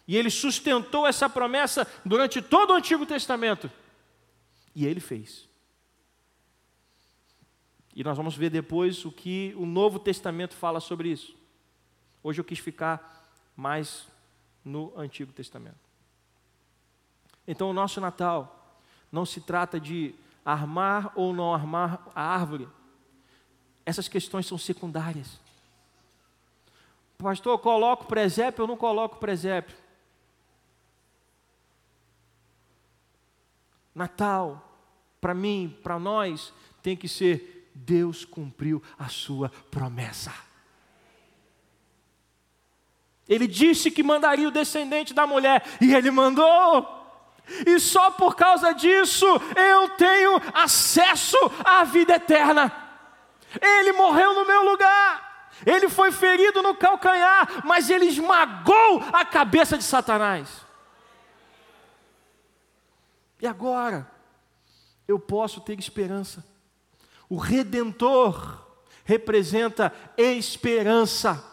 E 0.08 0.16
Ele 0.16 0.30
sustentou 0.30 1.06
essa 1.06 1.30
promessa 1.30 1.86
durante 2.06 2.42
todo 2.42 2.72
o 2.72 2.76
Antigo 2.76 3.06
Testamento. 3.06 3.70
E 4.74 4.86
Ele 4.86 5.02
fez. 5.02 5.50
E 7.95 8.03
nós 8.03 8.17
vamos 8.17 8.36
ver 8.36 8.49
depois 8.49 9.06
o 9.06 9.12
que 9.12 9.53
o 9.58 9.65
Novo 9.65 9.99
Testamento 9.99 10.56
fala 10.56 10.79
sobre 10.79 11.10
isso. 11.10 11.36
Hoje 12.23 12.41
eu 12.41 12.45
quis 12.45 12.60
ficar 12.60 13.29
mais 13.56 14.08
no 14.65 14.91
Antigo 14.97 15.32
Testamento. 15.32 15.77
Então, 17.47 17.69
o 17.69 17.73
nosso 17.73 17.99
Natal 17.99 18.79
não 19.12 19.25
se 19.25 19.41
trata 19.41 19.79
de 19.79 20.15
armar 20.45 21.12
ou 21.15 21.34
não 21.34 21.53
armar 21.53 22.08
a 22.15 22.21
árvore. 22.21 22.67
Essas 23.86 24.08
questões 24.08 24.45
são 24.45 24.58
secundárias. 24.58 25.39
Pastor, 27.17 27.60
coloco 27.60 28.06
presépio 28.06 28.63
ou 28.63 28.67
não 28.67 28.75
coloco 28.75 29.17
presépio? 29.17 29.77
Natal, 33.93 34.78
para 35.22 35.34
mim, 35.34 35.78
para 35.84 35.99
nós, 35.99 36.53
tem 36.82 36.97
que 36.97 37.07
ser 37.07 37.53
Deus 37.74 38.26
cumpriu 38.26 38.82
a 38.97 39.07
sua 39.07 39.49
promessa. 39.69 40.34
Ele 43.28 43.47
disse 43.47 43.89
que 43.89 44.03
mandaria 44.03 44.47
o 44.47 44.51
descendente 44.51 45.13
da 45.13 45.26
mulher, 45.26 45.63
e 45.82 45.93
ele 45.93 46.11
mandou. 46.11 47.01
E 47.65 47.80
só 47.80 48.11
por 48.11 48.36
causa 48.36 48.74
disso 48.74 49.26
eu 49.55 49.89
tenho 49.89 50.41
acesso 50.53 51.38
à 51.63 51.84
vida 51.84 52.15
eterna. 52.15 52.71
Ele 53.61 53.91
morreu 53.93 54.34
no 54.34 54.45
meu 54.45 54.63
lugar. 54.63 55.51
Ele 55.65 55.88
foi 55.88 56.11
ferido 56.11 56.61
no 56.61 56.76
calcanhar, 56.76 57.65
mas 57.65 57.89
ele 57.89 58.05
esmagou 58.05 59.01
a 59.13 59.24
cabeça 59.24 59.78
de 59.78 59.84
Satanás. 59.84 60.65
E 63.41 63.47
agora 63.47 64.09
eu 65.07 65.19
posso 65.19 65.61
ter 65.61 65.78
esperança. 65.78 66.53
O 67.34 67.38
redentor 67.38 68.63
representa 69.03 69.91
esperança. 70.15 71.43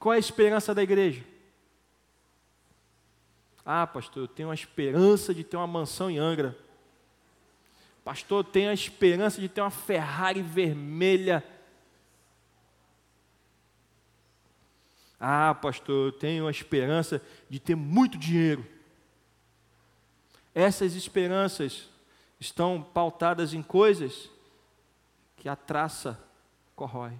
Qual 0.00 0.12
é 0.12 0.16
a 0.16 0.18
esperança 0.18 0.74
da 0.74 0.82
igreja? 0.82 1.24
Ah, 3.64 3.86
pastor, 3.86 4.24
eu 4.24 4.26
tenho 4.26 4.50
a 4.50 4.54
esperança 4.54 5.32
de 5.32 5.44
ter 5.44 5.56
uma 5.56 5.66
mansão 5.68 6.10
em 6.10 6.18
Angra. 6.18 6.58
Pastor, 8.02 8.40
eu 8.40 8.50
tenho 8.50 8.68
a 8.68 8.74
esperança 8.74 9.40
de 9.40 9.48
ter 9.48 9.60
uma 9.60 9.70
Ferrari 9.70 10.42
vermelha. 10.42 11.44
Ah, 15.20 15.54
pastor, 15.54 16.08
eu 16.08 16.12
tenho 16.18 16.48
a 16.48 16.50
esperança 16.50 17.22
de 17.48 17.60
ter 17.60 17.76
muito 17.76 18.18
dinheiro. 18.18 18.66
Essas 20.52 20.96
esperanças 20.96 21.88
estão 22.40 22.82
pautadas 22.82 23.54
em 23.54 23.62
coisas 23.62 24.34
que 25.46 25.50
a 25.50 25.54
traça 25.54 26.20
corrói. 26.74 27.12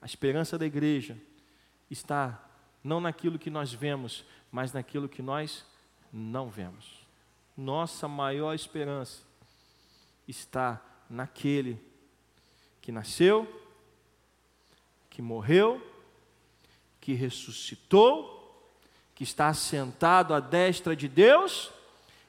A 0.00 0.06
esperança 0.06 0.56
da 0.56 0.64
igreja 0.64 1.18
está 1.90 2.40
não 2.84 3.00
naquilo 3.00 3.40
que 3.40 3.50
nós 3.50 3.72
vemos, 3.72 4.24
mas 4.48 4.72
naquilo 4.72 5.08
que 5.08 5.20
nós 5.20 5.66
não 6.12 6.48
vemos. 6.48 7.04
Nossa 7.56 8.06
maior 8.06 8.54
esperança 8.54 9.24
está 10.28 10.80
naquele 11.10 11.76
que 12.80 12.92
nasceu, 12.92 13.44
que 15.10 15.20
morreu, 15.20 15.84
que 17.00 17.14
ressuscitou, 17.14 18.64
que 19.12 19.24
está 19.24 19.48
assentado 19.48 20.32
à 20.32 20.38
destra 20.38 20.94
de 20.94 21.08
Deus 21.08 21.72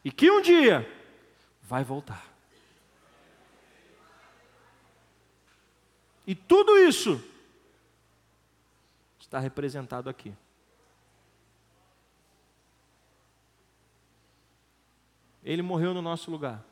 e 0.04 0.12
que 0.12 0.32
um 0.32 0.42
dia 0.42 0.92
vai 1.62 1.84
voltar. 1.84 2.29
E 6.30 6.36
tudo 6.36 6.78
isso 6.78 7.20
está 9.20 9.40
representado 9.40 10.08
aqui. 10.08 10.32
Ele 15.44 15.64
morreu 15.64 15.92
no 15.92 16.04
nosso 16.04 16.30
lugar, 16.30 16.64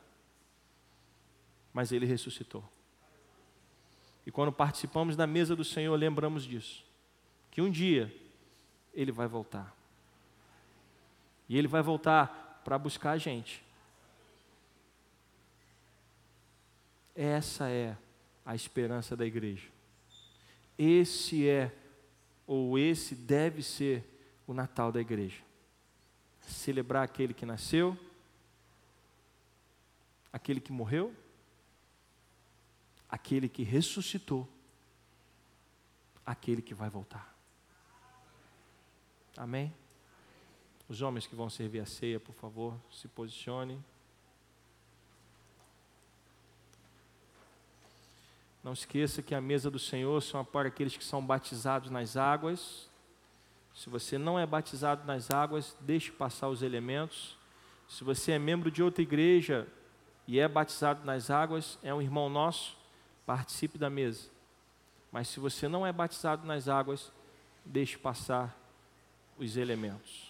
mas 1.72 1.90
ele 1.90 2.06
ressuscitou. 2.06 2.62
E 4.24 4.30
quando 4.30 4.52
participamos 4.52 5.16
da 5.16 5.26
mesa 5.26 5.56
do 5.56 5.64
Senhor, 5.64 5.96
lembramos 5.96 6.44
disso, 6.44 6.84
que 7.50 7.60
um 7.60 7.68
dia 7.68 8.14
ele 8.94 9.10
vai 9.10 9.26
voltar. 9.26 9.74
E 11.48 11.58
ele 11.58 11.66
vai 11.66 11.82
voltar 11.82 12.62
para 12.62 12.78
buscar 12.78 13.10
a 13.10 13.18
gente. 13.18 13.60
Essa 17.16 17.68
é 17.68 17.96
a 18.48 18.54
esperança 18.54 19.14
da 19.14 19.26
igreja. 19.26 19.68
Esse 20.78 21.46
é 21.46 21.70
ou 22.46 22.78
esse 22.78 23.14
deve 23.14 23.62
ser 23.62 24.02
o 24.46 24.54
Natal 24.54 24.90
da 24.90 25.02
igreja. 25.02 25.42
Celebrar 26.40 27.04
aquele 27.04 27.34
que 27.34 27.44
nasceu, 27.44 27.94
aquele 30.32 30.62
que 30.62 30.72
morreu, 30.72 31.14
aquele 33.06 33.50
que 33.50 33.62
ressuscitou, 33.62 34.48
aquele 36.24 36.62
que 36.62 36.72
vai 36.72 36.88
voltar. 36.88 37.36
Amém? 39.36 39.74
Os 40.88 41.02
homens 41.02 41.26
que 41.26 41.36
vão 41.36 41.50
servir 41.50 41.80
a 41.80 41.86
ceia, 41.86 42.18
por 42.18 42.32
favor, 42.34 42.80
se 42.90 43.08
posicionem. 43.08 43.84
Não 48.62 48.72
esqueça 48.72 49.22
que 49.22 49.34
a 49.34 49.40
mesa 49.40 49.70
do 49.70 49.78
Senhor 49.78 50.20
são 50.22 50.44
para 50.44 50.68
aqueles 50.68 50.96
que 50.96 51.04
são 51.04 51.24
batizados 51.24 51.90
nas 51.90 52.16
águas. 52.16 52.88
Se 53.74 53.88
você 53.88 54.18
não 54.18 54.38
é 54.38 54.44
batizado 54.44 55.06
nas 55.06 55.30
águas, 55.30 55.76
deixe 55.80 56.10
passar 56.10 56.48
os 56.48 56.62
elementos. 56.62 57.36
Se 57.88 58.04
você 58.04 58.32
é 58.32 58.38
membro 58.38 58.70
de 58.70 58.82
outra 58.82 59.02
igreja 59.02 59.66
e 60.26 60.38
é 60.38 60.46
batizado 60.48 61.04
nas 61.04 61.30
águas, 61.30 61.78
é 61.82 61.94
um 61.94 62.02
irmão 62.02 62.28
nosso, 62.28 62.76
participe 63.24 63.78
da 63.78 63.88
mesa. 63.88 64.28
Mas 65.10 65.28
se 65.28 65.40
você 65.40 65.68
não 65.68 65.86
é 65.86 65.92
batizado 65.92 66.46
nas 66.46 66.68
águas, 66.68 67.12
deixe 67.64 67.96
passar 67.96 68.54
os 69.38 69.56
elementos. 69.56 70.27